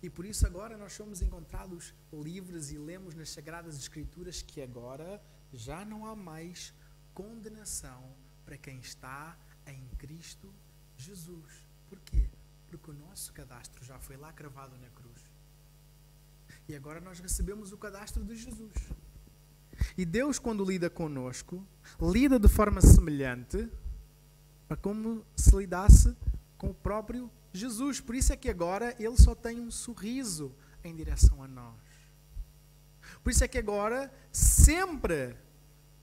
[0.04, 5.18] E por isso agora nós somos encontrados livres e lemos nas Sagradas Escrituras que agora
[5.50, 6.74] já não há mais
[7.14, 9.34] condenação para quem está
[9.66, 10.52] em Cristo
[10.94, 11.66] Jesus.
[11.88, 12.28] Por quê?
[12.68, 15.22] Porque o nosso cadastro já foi lá cravado na cruz.
[16.68, 18.74] E agora nós recebemos o cadastro de Jesus.
[19.96, 21.66] E Deus, quando lida conosco,
[21.98, 23.70] lida de forma semelhante
[24.68, 26.14] a como se lidasse
[26.58, 28.00] com o próprio Jesus.
[28.00, 31.74] Por isso é que agora ele só tem um sorriso em direção a nós.
[33.22, 35.36] Por isso é que agora, sempre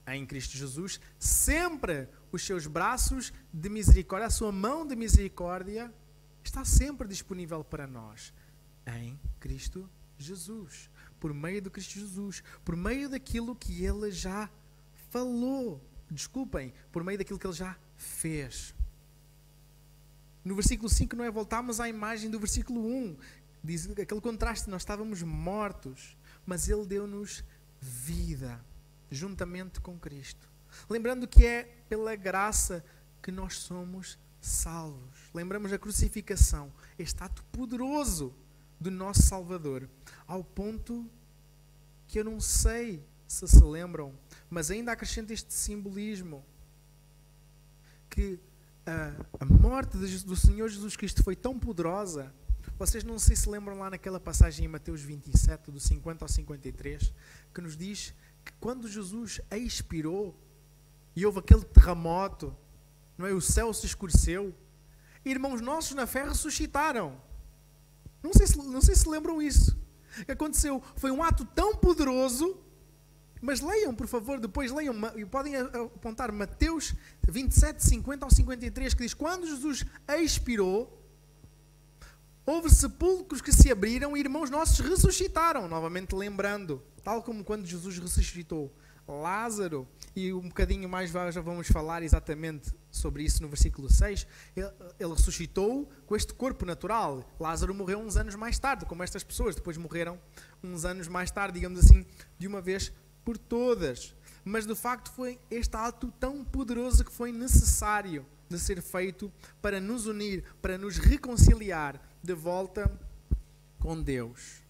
[0.06, 5.92] em Cristo Jesus, sempre os seus braços de misericórdia, a sua mão de misericórdia
[6.42, 8.32] está sempre disponível para nós
[8.86, 9.88] em Cristo
[10.18, 10.90] Jesus,
[11.20, 14.50] por meio do Cristo Jesus, por meio daquilo que ele já
[15.10, 15.80] falou.
[16.10, 18.74] Desculpem, por meio daquilo que ele já fez.
[20.44, 23.16] No versículo 5 não é voltarmos à imagem do versículo 1,
[23.62, 27.44] diz aquele contraste, nós estávamos mortos, mas ele deu-nos
[27.80, 28.60] vida
[29.10, 30.50] juntamente com Cristo.
[30.88, 32.84] Lembrando que é pela graça
[33.22, 35.30] que nós somos salvos.
[35.32, 38.34] Lembramos a crucificação, este ato poderoso
[38.80, 39.88] do nosso Salvador,
[40.26, 41.08] ao ponto
[42.08, 44.12] que eu não sei se se lembram,
[44.50, 46.44] mas ainda acrescenta este simbolismo
[48.10, 48.38] que
[48.86, 52.32] a, morte do Senhor Jesus Cristo foi tão poderosa.
[52.78, 57.12] Vocês não sei se lembram lá naquela passagem em Mateus 27, do 50 ao 53,
[57.54, 58.12] que nos diz
[58.44, 60.36] que quando Jesus expirou
[61.14, 62.56] e houve aquele terremoto,
[63.16, 63.32] não é?
[63.32, 64.54] O céu se escureceu.
[65.24, 67.20] Irmãos nossos na fé ressuscitaram.
[68.22, 69.78] Não sei se, não sei se lembram isso.
[70.20, 72.58] O que aconteceu foi um ato tão poderoso.
[73.42, 76.94] Mas leiam, por favor, depois leiam, e podem apontar Mateus
[77.28, 81.04] 27, 50 ao 53, que diz: Quando Jesus expirou,
[82.46, 85.66] houve sepulcros que se abriram e irmãos nossos ressuscitaram.
[85.66, 88.72] Novamente lembrando, tal como quando Jesus ressuscitou
[89.08, 94.70] Lázaro, e um bocadinho mais já vamos falar exatamente sobre isso no versículo 6, ele,
[95.00, 97.28] ele, ressuscitou com este corpo natural.
[97.40, 100.20] Lázaro morreu uns anos mais tarde, como estas pessoas depois morreram
[100.62, 102.06] uns anos mais tarde, digamos assim,
[102.38, 102.92] de uma vez
[103.24, 104.14] por todas.
[104.44, 109.80] Mas de facto foi este ato tão poderoso que foi necessário de ser feito para
[109.80, 112.90] nos unir, para nos reconciliar de volta
[113.78, 114.62] com Deus.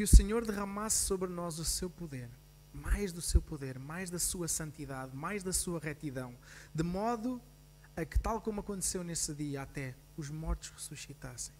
[0.00, 2.30] que o Senhor derramasse sobre nós o seu poder,
[2.72, 6.34] mais do seu poder, mais da sua santidade, mais da sua retidão,
[6.74, 7.38] de modo
[7.94, 11.54] a que, tal como aconteceu nesse dia, até os mortos ressuscitassem.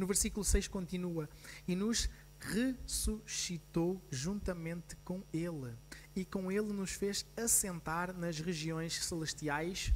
[0.00, 1.28] No versículo 6 continua:
[1.68, 2.08] E nos
[2.40, 5.76] ressuscitou juntamente com Ele,
[6.16, 9.92] e com Ele nos fez assentar nas regiões celestiais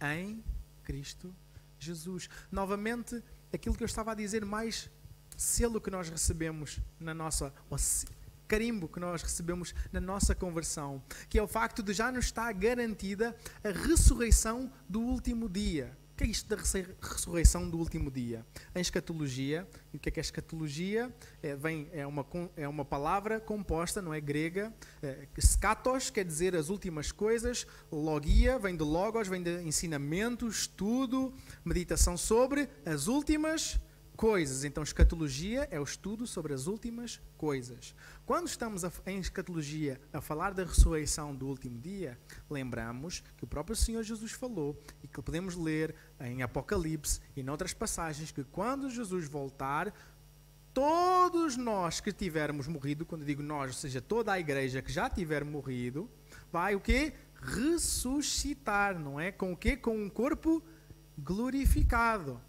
[0.00, 0.42] em
[0.82, 1.36] Cristo
[1.78, 2.30] Jesus.
[2.50, 3.22] Novamente,
[3.52, 4.90] aquilo que eu estava a dizer, mais
[5.36, 7.52] selo que nós recebemos na nossa,
[8.48, 12.50] carimbo que nós recebemos na nossa conversão, que é o facto de já nos estar
[12.54, 15.94] garantida a ressurreição do último dia.
[16.12, 16.56] O que é isto da
[17.00, 18.44] ressurreição do último dia?
[18.74, 21.10] Em escatologia, e o que é que é escatologia?
[21.42, 24.74] É, vem, é, uma, é uma palavra composta, não é grega.
[25.02, 31.32] É, skatos quer dizer as últimas coisas, logia vem de logos, vem de ensinamento, estudo,
[31.64, 33.80] meditação sobre as últimas
[34.14, 34.64] coisas.
[34.64, 37.94] Então, escatologia é o estudo sobre as últimas coisas.
[38.32, 42.18] Quando estamos a, em escatologia a falar da ressurreição do último dia,
[42.48, 44.74] lembramos que o próprio Senhor Jesus falou
[45.04, 49.92] e que podemos ler em Apocalipse e noutras passagens que quando Jesus voltar,
[50.72, 55.10] todos nós que tivermos morrido, quando digo nós, ou seja, toda a igreja que já
[55.10, 56.08] tiver morrido,
[56.50, 57.12] vai o quê?
[57.34, 59.30] Ressuscitar, não é?
[59.30, 59.76] Com o quê?
[59.76, 60.64] Com um corpo
[61.18, 62.40] glorificado.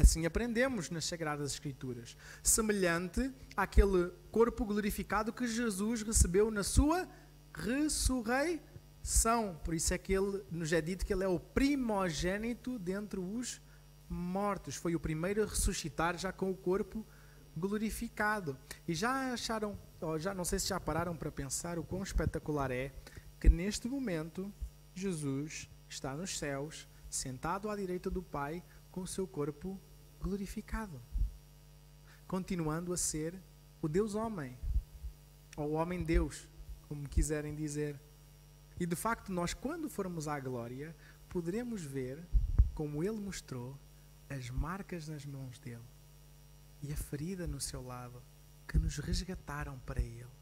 [0.00, 2.16] Assim aprendemos nas Sagradas Escrituras.
[2.42, 7.06] Semelhante àquele corpo glorificado que Jesus recebeu na sua
[7.52, 9.60] ressurreição.
[9.62, 13.60] Por isso é que ele nos é dito que ele é o primogênito dentre os
[14.08, 14.74] mortos.
[14.74, 17.06] Foi o primeiro a ressuscitar já com o corpo
[17.54, 18.56] glorificado.
[18.88, 19.78] E já acharam,
[20.18, 22.90] já não sei se já pararam para pensar o quão espetacular é
[23.38, 24.50] que neste momento
[24.94, 29.89] Jesus está nos céus, sentado à direita do Pai, com o seu corpo glorificado
[30.20, 31.00] glorificado,
[32.26, 33.34] continuando a ser
[33.82, 34.56] o Deus homem,
[35.56, 36.48] ou o homem Deus,
[36.88, 37.98] como quiserem dizer.
[38.78, 40.94] E de facto, nós, quando formos à glória,
[41.28, 42.18] poderemos ver,
[42.74, 43.76] como ele mostrou,
[44.28, 45.82] as marcas nas mãos dele
[46.82, 48.22] e a ferida no seu lado
[48.66, 50.39] que nos resgataram para ele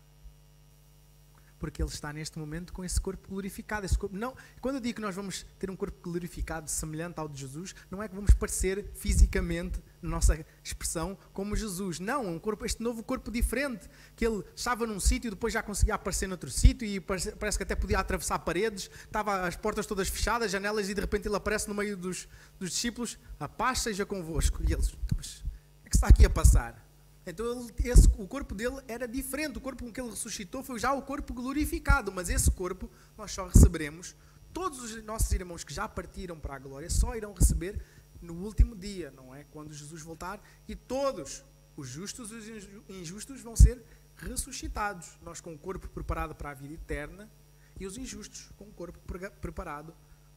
[1.58, 3.84] porque ele está neste momento com esse corpo glorificado.
[3.84, 7.28] Esse corpo, não, quando eu digo que nós vamos ter um corpo glorificado semelhante ao
[7.28, 11.98] de Jesus, não é que vamos parecer fisicamente, na nossa expressão, como Jesus.
[11.98, 15.94] Não, um corpo, este novo corpo diferente, que ele estava num sítio, depois já conseguia
[15.94, 20.08] aparecer noutro sítio e parece, parece, que até podia atravessar paredes, estava as portas todas
[20.08, 22.28] fechadas, janelas, e de repente ele aparece no meio dos,
[22.58, 24.62] dos discípulos, a paz seja convosco.
[24.62, 26.87] E eles, mas o que é está aqui a passar?
[27.30, 29.58] Então ele, esse, o corpo dele era diferente.
[29.58, 32.10] O corpo com que ele ressuscitou foi já o corpo glorificado.
[32.10, 34.16] Mas esse corpo nós só receberemos.
[34.52, 37.80] Todos os nossos irmãos que já partiram para a glória só irão receber
[38.20, 39.44] no último dia, não é?
[39.44, 40.40] Quando Jesus voltar.
[40.66, 41.44] E todos,
[41.76, 43.82] os justos e os injustos, vão ser
[44.16, 45.18] ressuscitados.
[45.22, 47.30] Nós com o corpo preparado para a vida eterna
[47.78, 48.98] e os injustos com o corpo
[49.40, 49.94] preparado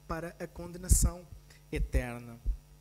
[0.08, 1.26] para a condenação
[1.72, 2.40] eterna.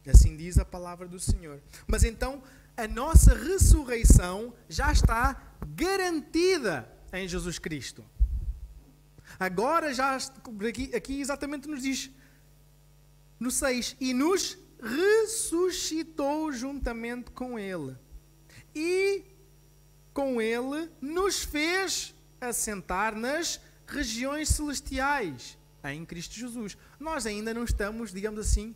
[0.09, 1.61] Assim diz a palavra do Senhor.
[1.87, 2.43] Mas então
[2.77, 8.05] a nossa ressurreição já está garantida em Jesus Cristo.
[9.39, 10.17] Agora já
[10.69, 12.11] aqui, aqui exatamente nos diz
[13.39, 17.97] no 6 e nos ressuscitou juntamente com ele.
[18.75, 19.25] E
[20.13, 26.77] com ele nos fez assentar nas regiões celestiais em Cristo Jesus.
[26.99, 28.75] Nós ainda não estamos, digamos assim,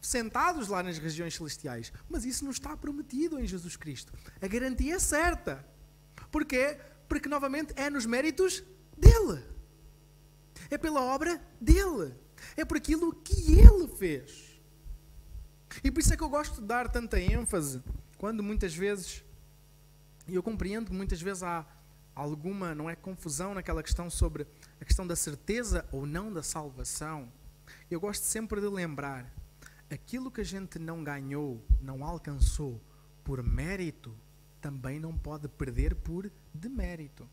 [0.00, 1.92] sentados lá nas regiões celestiais.
[2.08, 4.12] Mas isso não está prometido em Jesus Cristo.
[4.40, 5.64] A garantia é certa.
[6.30, 6.78] Porquê?
[7.08, 8.62] Porque, novamente, é nos méritos
[8.96, 9.42] dele.
[10.70, 12.14] É pela obra dele.
[12.56, 14.60] É por aquilo que ele fez.
[15.82, 17.82] E por isso é que eu gosto de dar tanta ênfase
[18.16, 19.24] quando muitas vezes,
[20.26, 21.64] e eu compreendo que muitas vezes há
[22.14, 24.46] alguma, não é, confusão naquela questão sobre
[24.80, 27.32] a questão da certeza ou não da salvação.
[27.90, 29.30] Eu gosto sempre de lembrar
[29.90, 32.80] aquilo que a gente não ganhou, não alcançou
[33.24, 34.14] por mérito,
[34.60, 37.28] também não pode perder por demérito.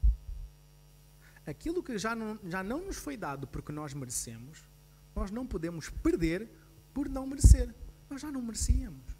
[1.45, 4.67] Aquilo que já não, já não nos foi dado porque nós merecemos,
[5.15, 6.49] nós não podemos perder
[6.93, 7.73] por não merecer.
[8.09, 9.15] Nós já não merecíamos.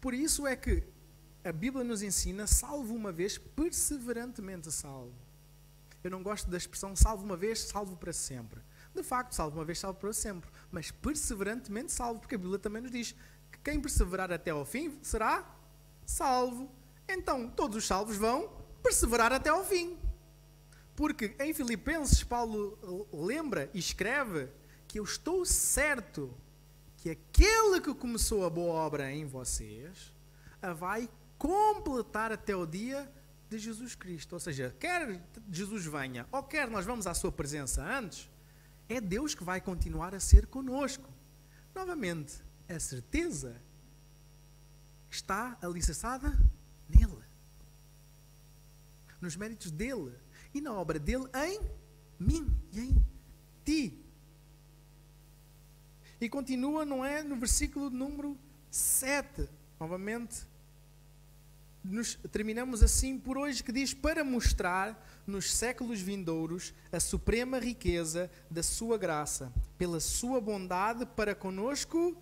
[0.00, 0.82] Por isso é que
[1.44, 5.14] a Bíblia nos ensina: salvo uma vez, perseverantemente salvo.
[6.02, 8.60] Eu não gosto da expressão salvo uma vez, salvo para sempre.
[8.96, 10.50] De facto, salvo uma vez, salvo para sempre.
[10.70, 13.14] Mas perseverantemente salvo, porque a Bíblia também nos diz
[13.52, 15.44] que quem perseverar até ao fim será
[16.06, 16.70] salvo.
[17.06, 18.50] Então, todos os salvos vão
[18.82, 19.98] perseverar até ao fim.
[20.94, 24.48] Porque em Filipenses, Paulo lembra e escreve
[24.88, 26.34] que eu estou certo
[26.96, 30.14] que aquele que começou a boa obra em vocês
[30.62, 33.12] a vai completar até o dia
[33.48, 34.32] de Jesus Cristo.
[34.32, 35.22] Ou seja, quer
[35.52, 38.30] Jesus venha ou quer nós vamos à sua presença antes,
[38.88, 41.10] é Deus que vai continuar a ser conosco.
[41.74, 43.60] Novamente, a certeza
[45.10, 46.30] está alicerçada
[46.88, 47.22] nele,
[49.20, 50.14] nos méritos dele
[50.54, 51.60] e na obra dele em
[52.18, 53.06] mim e em
[53.64, 54.02] ti.
[56.20, 57.22] E continua, não é?
[57.22, 58.38] No versículo número
[58.70, 60.46] 7, novamente,
[61.90, 68.30] nos, terminamos assim por hoje, que diz: Para mostrar nos séculos vindouros a suprema riqueza
[68.50, 72.16] da sua graça, pela sua bondade para conosco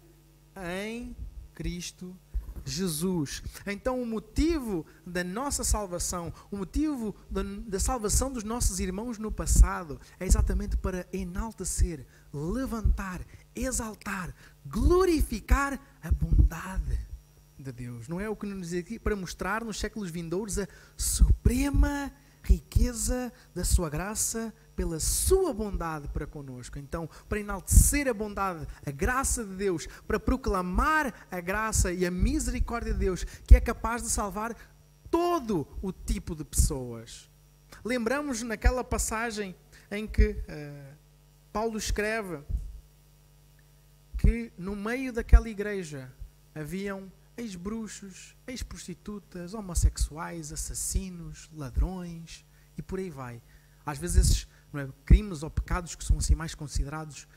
[0.56, 1.16] em
[1.54, 2.16] Cristo
[2.64, 3.42] Jesus.
[3.66, 9.30] Então, o motivo da nossa salvação, o motivo da, da, salvação dos nossos irmãos no
[9.30, 13.20] passado, é exatamente para enaltecer, levantar,
[13.54, 14.34] exaltar,
[14.64, 17.13] glorificar a bondade
[17.64, 18.08] de Deus.
[18.08, 18.98] Não é o que nos diz aqui?
[18.98, 22.12] Para mostrar nos séculos vindouros a suprema
[22.42, 26.78] riqueza da sua graça pela sua bondade para conosco.
[26.78, 32.10] Então, para enaltecer a bondade, a graça de Deus, para proclamar a graça e a
[32.10, 34.54] misericórdia de Deus, que é capaz de salvar
[35.10, 37.30] todo o tipo de pessoas.
[37.82, 39.54] Lembramos naquela passagem
[39.90, 40.94] em que uh,
[41.52, 42.40] Paulo escreve
[44.18, 46.12] que no meio daquela igreja
[46.54, 52.44] haviam ex-bruxos, ex-prostitutas, homossexuais, assassinos, ladrões
[52.76, 53.42] e por aí vai.
[53.84, 57.28] Às vezes esses é, crimes ou pecados que são assim mais considerados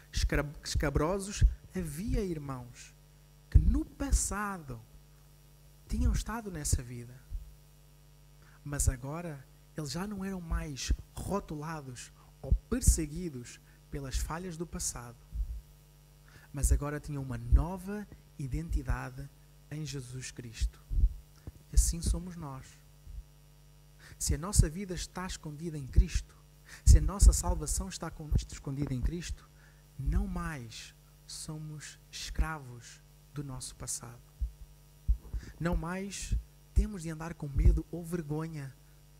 [0.64, 1.43] escabrosos,
[1.76, 2.95] havia irmãos
[3.50, 4.82] que no passado
[5.88, 7.14] tinham estado nessa vida,
[8.64, 9.45] mas agora
[9.76, 15.18] eles já não eram mais rotulados ou perseguidos pelas falhas do passado,
[16.52, 19.30] mas agora tinham uma nova identidade
[19.72, 20.84] em Jesus Cristo.
[21.74, 22.65] Assim somos nós.
[24.18, 26.36] Se a nossa vida está escondida em Cristo,
[26.86, 28.11] Se a nossa salvação está
[28.51, 29.49] escondida em Cristo,
[29.97, 30.93] não mais
[31.26, 33.01] somos escravos
[33.34, 34.22] do nosso passado.
[35.59, 36.36] Não mais
[36.74, 38.76] temos de andar com medo ou vergonha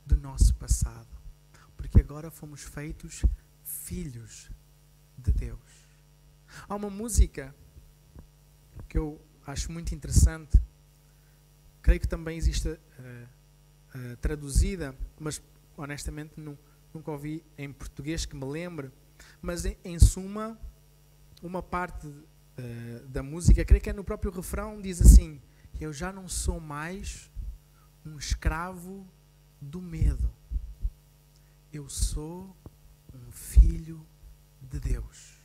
[0.05, 1.07] do nosso passado,
[1.75, 3.23] porque agora fomos feitos
[3.63, 4.49] filhos
[5.17, 5.87] de Deus.
[6.67, 7.53] Há uma música
[8.87, 10.59] que eu acho muito interessante,
[11.81, 12.77] creio que também existe uh,
[13.95, 15.41] uh, traduzida, mas
[15.77, 16.33] honestamente
[16.93, 18.91] nunca ouvi em português que me lembre,
[19.41, 20.59] mas em, em suma,
[21.41, 25.41] uma parte uh, da música, creio que é no próprio refrão, diz assim:
[25.79, 27.31] Eu já não sou mais
[28.05, 29.07] um escravo
[29.61, 30.29] do medo,
[31.71, 32.53] eu sou
[33.13, 34.05] um filho
[34.61, 35.37] de Deus.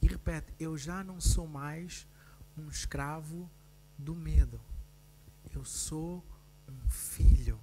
[0.00, 2.06] E repete: Eu já não sou mais
[2.56, 3.50] um escravo
[3.98, 4.60] do medo,
[5.54, 6.24] eu sou
[6.68, 7.60] um filho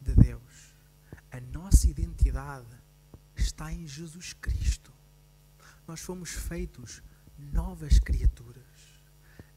[0.00, 0.74] de Deus.
[1.30, 2.76] A nossa identidade
[3.36, 4.92] está em Jesus Cristo.
[5.86, 7.02] Nós fomos feitos
[7.38, 8.64] novas criaturas.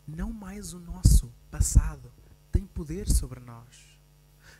[0.07, 2.11] Não mais o nosso passado
[2.51, 3.99] tem poder sobre nós.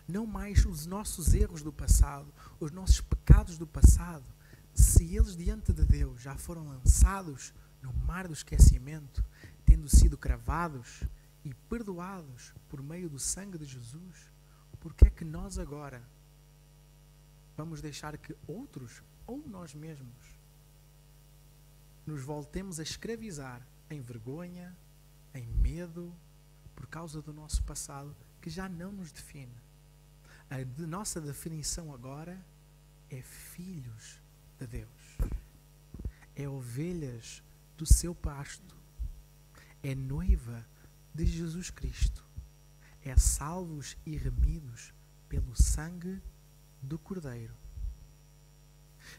[0.08, 4.26] Não mais os nossos erros do passado, os nossos pecados do passado.
[4.74, 9.24] Se eles diante de Deus já foram lançados no mar do esquecimento,
[9.74, 11.02] tendo sido cravados
[11.44, 14.32] e perdoados por meio do sangue de Jesus,
[14.80, 16.00] por que é que nós agora
[17.58, 20.14] vamos deixar que outros ou nós mesmos
[22.06, 24.78] nos voltemos a escravizar em vergonha,
[25.34, 26.14] em medo,
[26.76, 29.58] por causa do nosso passado que já não nos define.
[30.52, 32.40] A nossa definição agora
[33.10, 34.22] é filhos
[34.60, 35.18] de Deus,
[36.36, 37.42] é ovelhas
[37.76, 38.83] do seu pasto,
[39.84, 40.66] é noiva
[41.14, 42.26] de Jesus Cristo,
[43.04, 44.94] é salvos e remidos
[45.28, 46.22] pelo sangue
[46.82, 47.54] do Cordeiro.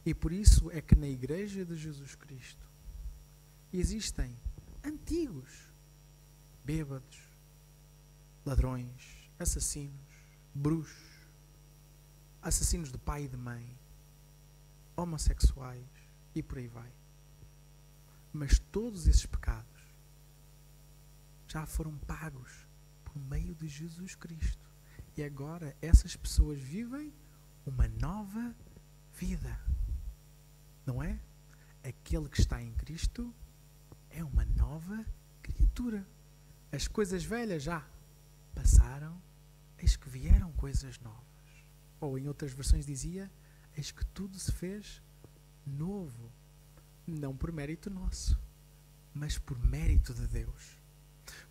[0.05, 2.67] E por isso é que na Igreja de Jesus Cristo
[3.71, 4.35] existem
[4.83, 5.69] antigos,
[6.65, 7.19] bêbados,
[8.45, 9.95] ladrões, assassinos,
[10.55, 11.15] bruxos,
[12.41, 13.79] assassinos de pai e de mãe,
[14.97, 15.85] homossexuais
[16.35, 16.91] e por aí vai.
[18.33, 19.74] Mas todos esses pecados
[21.55, 22.67] já foram pagos
[23.05, 24.69] por meio de Jesus Cristo.
[25.17, 27.15] E agora essas pessoas vivem
[27.65, 28.53] uma nova
[29.13, 29.57] vida.
[30.85, 31.21] Não é?
[31.85, 33.33] Aquele que está em Cristo
[34.11, 35.07] é uma nova
[35.41, 36.05] criatura.
[36.73, 37.89] As coisas velhas já
[38.53, 39.23] passaram,
[39.79, 41.23] eis que vieram coisas novas.
[42.01, 43.31] Ou em outras versões dizia:
[43.77, 45.01] eis que tudo se fez
[45.65, 46.33] novo.
[47.07, 48.37] Não por mérito nosso,
[49.15, 50.84] mas por mérito de Deus.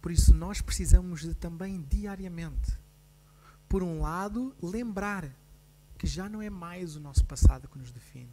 [0.02, 2.78] Por isso nós precisamos de também diariamente,
[3.68, 5.34] por um lado, lembrar
[5.98, 8.30] que já não é mais o nosso passado que nos define,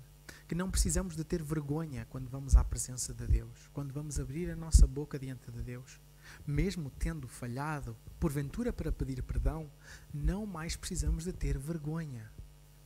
[0.46, 4.50] que não precisamos de ter vergonha quando vamos à presença de Deus, quando vamos abrir
[4.50, 6.00] a nossa boca diante de Deus,
[6.46, 9.70] mesmo tendo falhado, porventura para pedir perdão,
[10.12, 12.30] não mais precisamos de ter vergonha.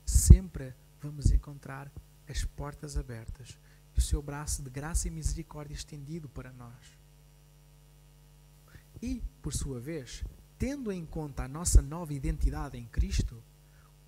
[0.04, 1.90] Sempre vamos encontrar
[2.28, 3.58] as portas abertas
[3.94, 7.03] e o seu braço de graça e misericórdia estendido para nós.
[9.04, 10.24] E, por sua vez,
[10.58, 13.36] tendo em conta a nossa nova identidade em Cristo,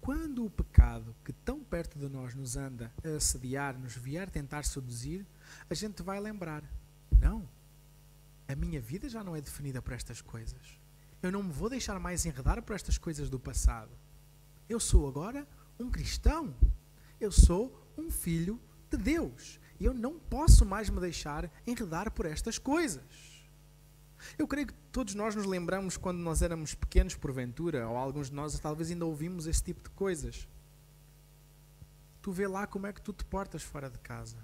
[0.00, 4.64] quando o pecado que tão perto de nós nos anda a assediar, nos vier tentar
[4.64, 5.26] seduzir,
[5.68, 6.64] a gente vai lembrar:
[7.20, 7.46] não,
[8.48, 10.80] a minha vida já não é definida por estas coisas.
[11.22, 13.90] Eu não me vou deixar mais enredar por estas coisas do passado.
[14.66, 15.46] Eu sou agora
[15.78, 16.54] um cristão.
[17.20, 18.58] Eu sou um filho
[18.90, 19.60] de Deus.
[19.78, 23.35] E eu não posso mais me deixar enredar por estas coisas.
[24.38, 28.36] Eu creio que todos nós nos lembramos quando nós éramos pequenos, porventura, ou alguns de
[28.36, 30.48] nós talvez ainda ouvimos esse tipo de coisas.
[32.22, 34.38] Tu vê lá como é que tu te portas fora de casa.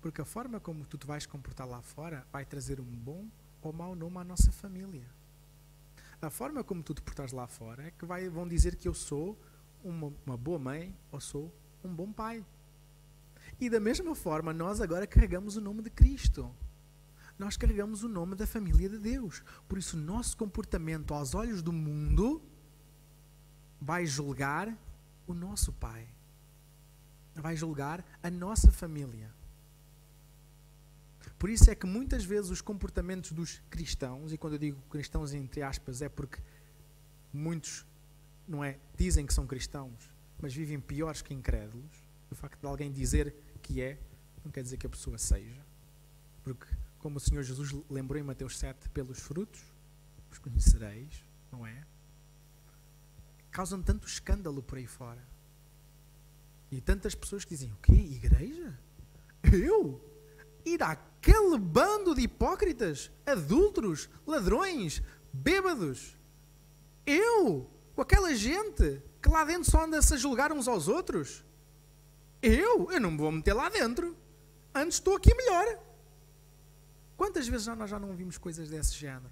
[0.00, 3.26] Porque a forma como tu te vais comportar lá fora vai trazer um bom
[3.62, 5.06] ou mau nome à nossa família.
[6.20, 8.94] A forma como tu te portas lá fora é que vai, vão dizer que eu
[8.94, 9.38] sou
[9.82, 11.52] uma, uma boa mãe ou sou
[11.82, 12.44] um bom pai.
[13.60, 16.54] E da mesma forma, nós agora carregamos o nome de Cristo
[17.38, 19.42] nós carregamos o nome da família de Deus.
[19.68, 22.42] Por isso, nosso comportamento aos olhos do mundo
[23.80, 24.76] vai julgar
[25.26, 26.06] o nosso Pai,
[27.34, 29.32] vai julgar a nossa família.
[31.38, 35.34] Por isso é que muitas vezes os comportamentos dos cristãos, e quando eu digo cristãos
[35.34, 36.40] entre aspas, é porque
[37.32, 37.84] muitos
[38.46, 40.10] não é, dizem que são cristãos,
[40.40, 42.04] mas vivem piores que incrédulos.
[42.30, 43.98] O facto de alguém dizer que é,
[44.44, 45.64] não quer dizer que a pessoa seja.
[46.42, 46.66] Porque
[47.04, 49.60] como o Senhor Jesus lembrou em Mateus 7, pelos frutos
[50.32, 51.84] os conhecereis, não é?
[53.50, 55.22] Causam tanto escândalo por aí fora.
[56.70, 57.92] E tantas pessoas que dizem: O quê?
[57.92, 58.80] Igreja?
[59.52, 60.02] Eu?
[60.64, 66.16] Ir àquele bando de hipócritas, adúlteros, ladrões, bêbados?
[67.04, 67.70] Eu?
[67.94, 71.44] Com aquela gente que lá dentro só anda-se a julgar uns aos outros?
[72.40, 72.90] Eu?
[72.90, 74.16] Eu não me vou meter lá dentro.
[74.74, 75.83] Antes estou aqui melhor.
[77.16, 79.30] Quantas vezes nós já não vimos coisas desse género?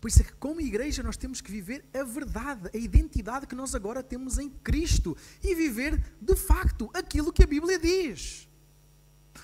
[0.00, 3.54] Por isso é que, como igreja, nós temos que viver a verdade, a identidade que
[3.54, 8.48] nós agora temos em Cristo e viver de facto aquilo que a Bíblia diz.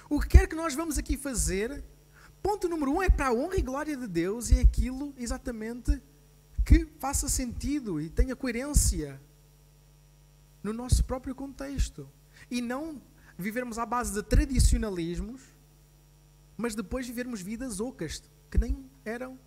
[0.08, 1.84] O que quer que nós vamos aqui fazer,
[2.42, 6.00] ponto número um é para a honra e glória de Deus e é aquilo exatamente
[6.64, 9.20] que faça sentido e tenha coerência
[10.62, 12.08] no nosso próprio contexto.
[12.50, 13.00] E não
[13.36, 15.53] vivermos à base de tradicionalismos,
[16.56, 19.38] mas depois vivermos vidas ocas, que nem eram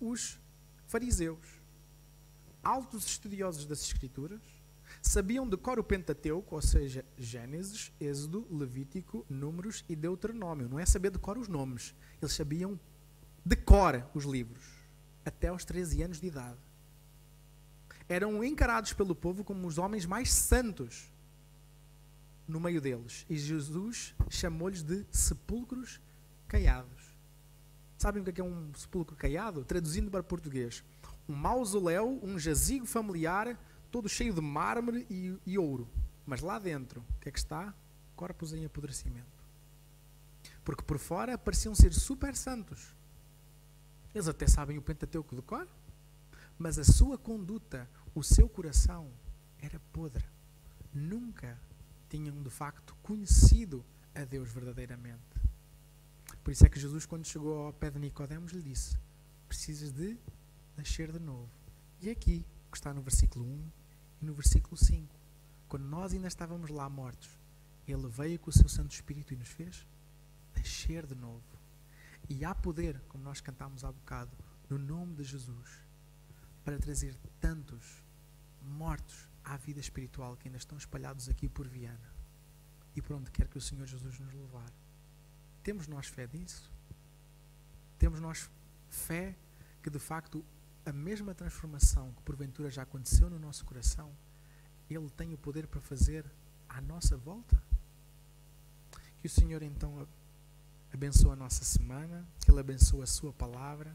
[0.00, 0.40] os
[0.86, 1.62] fariseus,
[2.62, 4.40] altos estudiosos das Escrituras,
[5.00, 10.68] sabiam de cor o Pentateuco, ou seja, Gênesis, Êxodo, Levítico, Números e Deuteronômio.
[10.68, 12.78] Não é saber de cor os nomes, eles sabiam
[13.44, 14.64] de cor os livros,
[15.24, 16.58] até aos 13 anos de idade.
[18.08, 21.10] Eram encarados pelo povo como os homens mais santos
[22.46, 23.24] no meio deles.
[23.28, 26.00] E Jesus chamou-lhes de sepulcros
[26.52, 27.16] caiados.
[27.96, 29.64] Sabem o que é, é um sepulcro caiado?
[29.64, 30.84] Traduzindo para português:
[31.26, 33.58] um mausoléu, um jazigo familiar,
[33.90, 35.88] todo cheio de mármore e, e ouro.
[36.26, 37.74] Mas lá dentro, o que é que está?
[38.14, 39.42] Corpos em apodrecimento.
[40.62, 42.94] Porque por fora pareciam ser super santos.
[44.14, 45.66] Eles até sabem o Pentateuco de cor,
[46.58, 49.10] mas a sua conduta, o seu coração
[49.58, 50.24] era podre.
[50.92, 51.58] Nunca
[52.10, 53.82] tinham de facto conhecido
[54.14, 55.31] a Deus verdadeiramente.
[56.42, 58.98] Por isso é que Jesus, quando chegou ao pé de Nicodemos, lhe disse:
[59.48, 60.16] Precisas de
[60.76, 61.50] nascer de novo.
[62.00, 63.70] E aqui que está no versículo 1
[64.22, 65.14] e no versículo 5.
[65.68, 67.30] Quando nós ainda estávamos lá mortos,
[67.86, 69.86] Ele veio com o seu Santo Espírito e nos fez
[70.56, 71.42] nascer de novo.
[72.28, 74.30] E há poder, como nós cantámos há bocado,
[74.68, 75.82] no nome de Jesus,
[76.64, 78.02] para trazer tantos
[78.62, 82.12] mortos à vida espiritual que ainda estão espalhados aqui por Viana
[82.94, 84.72] e por onde quer que o Senhor Jesus nos levar.
[85.62, 86.70] Temos nós fé disso?
[87.98, 88.50] Temos nós
[88.90, 89.36] fé
[89.82, 90.44] que de facto
[90.84, 94.12] a mesma transformação que porventura já aconteceu no nosso coração,
[94.90, 96.24] Ele tem o poder para fazer
[96.68, 97.62] à nossa volta?
[99.20, 100.06] Que o Senhor então
[100.92, 103.94] abençoe a nossa semana, que Ele abençoe a Sua palavra,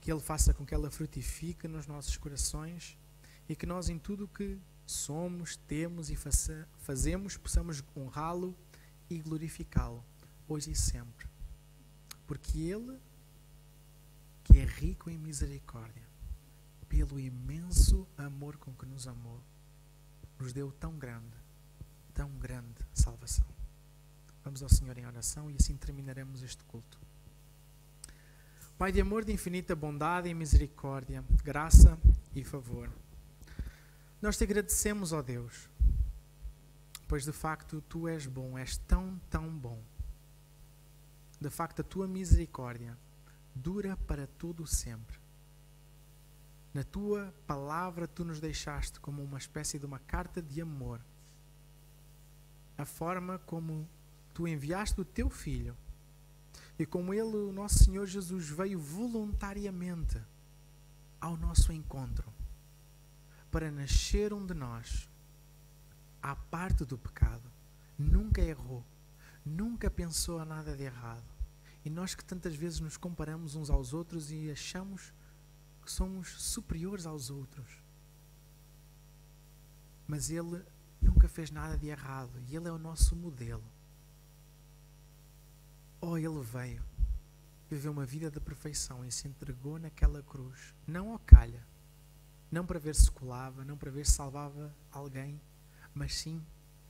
[0.00, 2.96] que Ele faça com que ela frutifique nos nossos corações
[3.48, 8.56] e que nós, em tudo o que somos, temos e faça, fazemos, possamos honrá-lo
[9.14, 10.04] e glorificá-lo,
[10.48, 11.26] hoje e sempre.
[12.26, 12.98] Porque Ele,
[14.44, 16.02] que é rico em misericórdia,
[16.88, 19.40] pelo imenso amor com que nos amou,
[20.38, 21.36] nos deu tão grande,
[22.12, 23.46] tão grande salvação.
[24.44, 26.98] Vamos ao Senhor em oração e assim terminaremos este culto.
[28.76, 31.96] Pai de amor, de infinita bondade e misericórdia, graça
[32.34, 32.90] e favor.
[34.20, 35.68] Nós te agradecemos, ó Deus,
[37.12, 39.78] pois de facto tu és bom, és tão, tão bom.
[41.38, 42.96] De facto, a tua misericórdia
[43.54, 45.20] dura para todo sempre.
[46.72, 51.02] Na tua palavra, tu nos deixaste como uma espécie de uma carta de amor.
[52.78, 53.86] A forma como
[54.32, 55.76] tu enviaste o teu filho
[56.78, 60.18] e como ele, o nosso Senhor Jesus, veio voluntariamente
[61.20, 62.32] ao nosso encontro
[63.50, 65.11] para nascer um de nós
[66.22, 67.50] à parte do pecado,
[67.98, 68.84] nunca errou,
[69.44, 71.24] nunca pensou a nada de errado.
[71.84, 75.12] E nós que tantas vezes nos comparamos uns aos outros e achamos
[75.84, 77.82] que somos superiores aos outros.
[80.06, 80.64] Mas Ele
[81.00, 83.64] nunca fez nada de errado e Ele é o nosso modelo.
[86.00, 86.84] Oh, Ele veio,
[87.68, 91.66] viveu uma vida de perfeição e se entregou naquela cruz, não ao calha,
[92.50, 95.40] não para ver se colava, não para ver se salvava alguém,
[95.94, 96.44] mas sim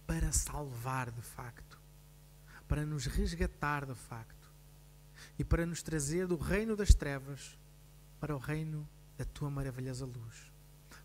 [0.07, 1.81] para salvar de facto,
[2.69, 4.51] para nos resgatar de facto
[5.39, 7.59] e para nos trazer do reino das trevas
[8.23, 8.89] para o reino
[9.19, 10.53] da tua maravilhosa luz,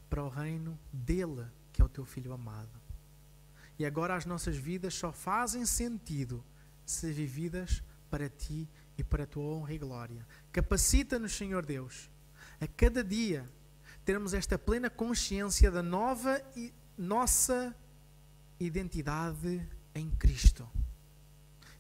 [0.08, 2.80] para o reino dele, que é o teu filho amado.
[3.80, 6.44] E agora as nossas vidas só fazem sentido
[6.86, 8.70] se vividas para ti
[9.00, 10.28] e para a tua honra e glória.
[10.52, 12.08] Capacita-nos, Senhor Deus,
[12.62, 13.50] a cada dia
[14.06, 17.76] termos esta plena consciência da nova e nossa
[18.60, 20.68] identidade em Cristo.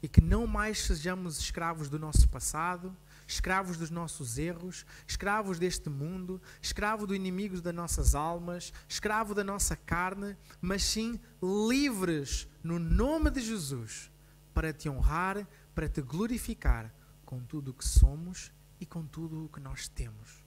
[0.01, 2.95] E que não mais sejamos escravos do nosso passado,
[3.27, 9.43] escravos dos nossos erros, escravos deste mundo, escravo do inimigo das nossas almas, escravo da
[9.43, 14.11] nossa carne, mas sim livres no nome de Jesus
[14.53, 16.93] para te honrar, para te glorificar
[17.25, 20.45] com tudo o que somos e com tudo o que nós temos.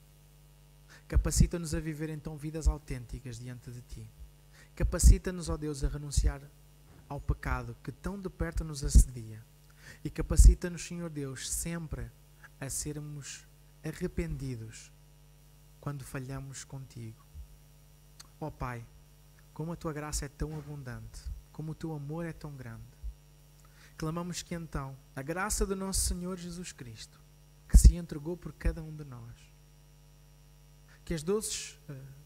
[1.07, 4.09] Capacita-nos a viver então vidas autênticas diante de ti.
[4.75, 6.41] Capacita-nos, ó Deus, a renunciar
[7.07, 9.43] ao pecado que tão de perto nos assedia.
[10.03, 12.09] E capacita-nos, Senhor Deus, sempre
[12.59, 13.45] a sermos
[13.83, 14.91] arrependidos
[15.79, 17.25] quando falhamos contigo.
[18.39, 18.85] Ó Pai,
[19.53, 22.85] como a tua graça é tão abundante, como o teu amor é tão grande,
[23.97, 27.19] clamamos que então a graça do nosso Senhor Jesus Cristo,
[27.67, 29.35] que se entregou por cada um de nós,
[31.03, 32.20] que as doces, uh,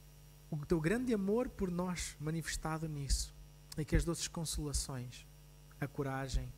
[0.49, 3.33] o teu grande amor por nós manifestado nisso,
[3.77, 5.25] e que as doces consolações,
[5.79, 6.51] a coragem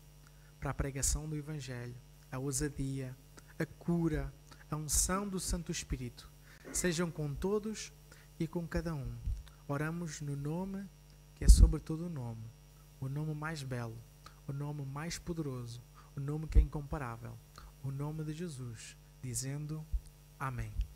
[0.59, 1.95] para a pregação do Evangelho,
[2.31, 3.15] a ousadia,
[3.57, 4.33] a cura,
[4.69, 6.29] a unção do Santo Espírito,
[6.71, 7.91] sejam com todos
[8.39, 9.15] e com cada um.
[9.67, 10.87] Oramos no nome
[11.35, 12.51] que é sobre todo o nome,
[12.99, 13.97] o nome mais belo,
[14.47, 15.81] o nome mais poderoso,
[16.15, 17.37] o nome que é incomparável,
[17.83, 19.85] o nome de Jesus, dizendo
[20.39, 20.86] Amém.